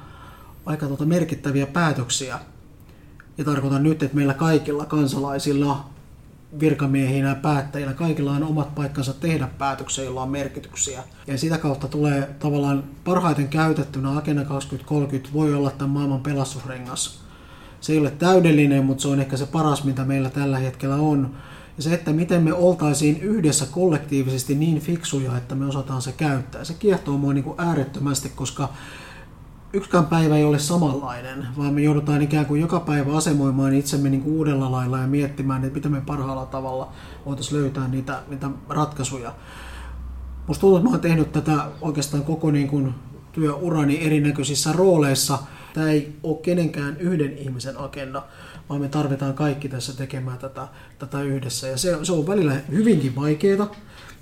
aika 0.67 0.87
tuota 0.87 1.07
merkittäviä 1.07 1.67
päätöksiä. 1.67 2.39
Ja 3.39 3.45
tarkoitan 3.45 3.83
nyt, 3.83 4.03
että 4.03 4.17
meillä 4.17 4.35
kaikilla 4.35 4.87
kansalaisilla 4.87 5.91
virkamiehinä 6.61 7.29
ja 7.29 7.35
päättäjillä, 7.35 7.93
kaikilla 7.93 8.33
on 8.33 8.43
omat 8.43 8.75
paikkansa 8.75 9.13
tehdä 9.13 9.49
päätöksiä, 9.59 10.05
joilla 10.05 10.23
on 10.23 10.31
merkityksiä. 10.31 11.03
Ja 11.27 11.39
sitä 11.39 11.59
kautta 11.59 11.89
tulee 11.89 12.29
tavallaan 12.39 12.85
parhaiten 13.05 13.49
käytettynä 13.49 14.19
Agenda 14.19 14.45
2030 14.45 15.33
voi 15.33 15.55
olla 15.55 15.71
tämän 15.71 15.91
maailman 15.91 16.21
pelastusrengas. 16.21 17.21
Se 17.81 17.93
ei 17.93 17.99
ole 17.99 18.11
täydellinen, 18.11 18.85
mutta 18.85 19.03
se 19.03 19.09
on 19.09 19.21
ehkä 19.21 19.37
se 19.37 19.47
paras, 19.47 19.85
mitä 19.85 20.05
meillä 20.05 20.31
tällä 20.31 20.59
hetkellä 20.59 20.97
on. 20.97 21.35
Ja 21.77 21.83
se, 21.83 21.95
että 21.95 22.13
miten 22.13 22.43
me 22.43 22.53
oltaisiin 22.53 23.21
yhdessä 23.21 23.67
kollektiivisesti 23.71 24.55
niin 24.55 24.81
fiksuja, 24.81 25.37
että 25.37 25.55
me 25.55 25.67
osataan 25.67 26.03
se 26.03 26.13
käyttää. 26.13 26.65
Se 26.65 26.75
kiehtoo 26.75 27.19
mua 27.19 27.33
niin 27.33 27.45
kuin 27.45 27.61
äärettömästi, 27.61 28.29
koska 28.29 28.69
yksikään 29.73 30.07
päivä 30.07 30.37
ei 30.37 30.45
ole 30.45 30.59
samanlainen, 30.59 31.47
vaan 31.59 31.75
me 31.75 31.83
joudutaan 31.83 32.23
ikään 32.23 32.47
kuin 32.47 32.61
joka 32.61 32.81
päivä 32.81 33.17
asemoimaan 33.17 33.75
itsemme 33.75 34.09
niin 34.09 34.23
kuin 34.23 34.37
uudella 34.37 34.73
lailla 34.73 34.99
ja 34.99 35.07
miettimään, 35.07 35.65
että 35.65 35.75
miten 35.75 35.93
me 35.93 36.01
parhaalla 36.01 36.47
tavalla 36.47 36.93
voitaisiin 37.27 37.61
löytää 37.61 37.89
niitä, 37.89 38.23
niitä 38.29 38.51
ratkaisuja. 38.69 39.35
Musta 40.47 40.61
tuntuu, 40.61 40.77
että 40.77 40.89
mä 40.89 40.95
oon 40.95 41.01
tehnyt 41.01 41.33
tätä 41.33 41.65
oikeastaan 41.81 42.25
koko 42.25 42.51
niin 42.51 42.69
kuin 42.69 42.95
työurani 43.33 44.07
erinäköisissä 44.07 44.73
rooleissa. 44.73 45.39
Tämä 45.75 45.91
ei 45.91 46.17
ole 46.23 46.39
kenenkään 46.43 46.97
yhden 46.97 47.39
ihmisen 47.39 47.81
agenda, 47.81 48.23
vaan 48.69 48.81
me 48.81 48.89
tarvitaan 48.89 49.35
kaikki 49.35 49.69
tässä 49.69 49.97
tekemään 49.97 50.39
tätä, 50.39 50.69
tätä 50.99 51.23
yhdessä. 51.23 51.69
Ja 51.69 51.79
se, 51.79 51.99
se 52.03 52.13
on 52.13 52.27
välillä 52.27 52.53
hyvinkin 52.71 53.17
vaikeaa. 53.17 53.71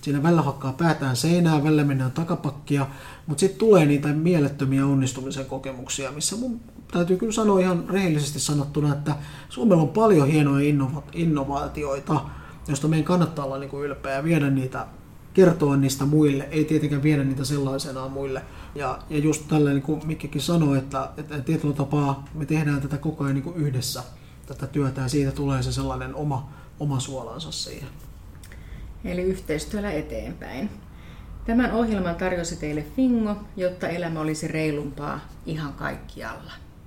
Siinä 0.06 0.22
välillä 0.22 0.42
hakkaa 0.42 0.72
päätään 0.72 1.16
seinään, 1.16 1.64
välillä 1.64 1.84
mennään 1.84 2.12
takapakkia, 2.12 2.86
mutta 3.26 3.40
sitten 3.40 3.58
tulee 3.58 3.86
niitä 3.86 4.08
mielettömiä 4.08 4.86
onnistumisen 4.86 5.46
kokemuksia, 5.46 6.12
missä 6.12 6.36
mun 6.36 6.60
täytyy 6.92 7.16
kyllä 7.16 7.32
sanoa 7.32 7.60
ihan 7.60 7.84
rehellisesti 7.88 8.40
sanottuna, 8.40 8.92
että 8.92 9.16
Suomella 9.48 9.82
on 9.82 9.88
paljon 9.88 10.28
hienoja 10.28 10.72
innova- 10.72 11.02
innovaatioita, 11.12 12.20
joista 12.68 12.88
meidän 12.88 13.04
kannattaa 13.04 13.44
olla 13.44 13.58
niin 13.58 13.70
kuin 13.70 13.84
ylpeä 13.84 14.14
ja 14.14 14.24
viedä 14.24 14.50
niitä 14.50 14.86
kertoa 15.34 15.76
niistä 15.76 16.04
muille, 16.04 16.48
ei 16.50 16.64
tietenkään 16.64 17.02
viedä 17.02 17.24
niitä 17.24 17.44
sellaisenaan 17.44 18.10
muille. 18.10 18.42
Ja, 18.74 18.98
ja 19.10 19.18
just 19.18 19.48
tällä 19.48 19.70
niin 19.70 19.82
kuin 19.82 20.06
Mikkikin 20.06 20.42
sanoi, 20.42 20.78
että, 20.78 21.10
että 21.16 21.38
tietyllä 21.38 21.74
tapaa 21.74 22.24
me 22.34 22.46
tehdään 22.46 22.80
tätä 22.80 22.98
koko 22.98 23.24
ajan 23.24 23.34
niin 23.34 23.44
kuin 23.44 23.56
yhdessä 23.56 24.02
tätä 24.46 24.66
työtä 24.66 25.00
ja 25.00 25.08
siitä 25.08 25.32
tulee 25.32 25.62
se 25.62 25.72
sellainen 25.72 26.14
oma, 26.14 26.48
oma 26.80 27.00
suolansa 27.00 27.52
siihen. 27.52 27.88
Eli 29.06 29.22
yhteistyöllä 29.22 29.92
eteenpäin. 29.92 30.70
Tämän 31.44 31.72
ohjelman 31.72 32.14
tarjosi 32.16 32.56
teille 32.56 32.84
Fingo, 32.96 33.36
jotta 33.56 33.88
elämä 33.88 34.20
olisi 34.20 34.48
reilumpaa 34.48 35.20
ihan 35.46 35.72
kaikkialla. 35.72 36.52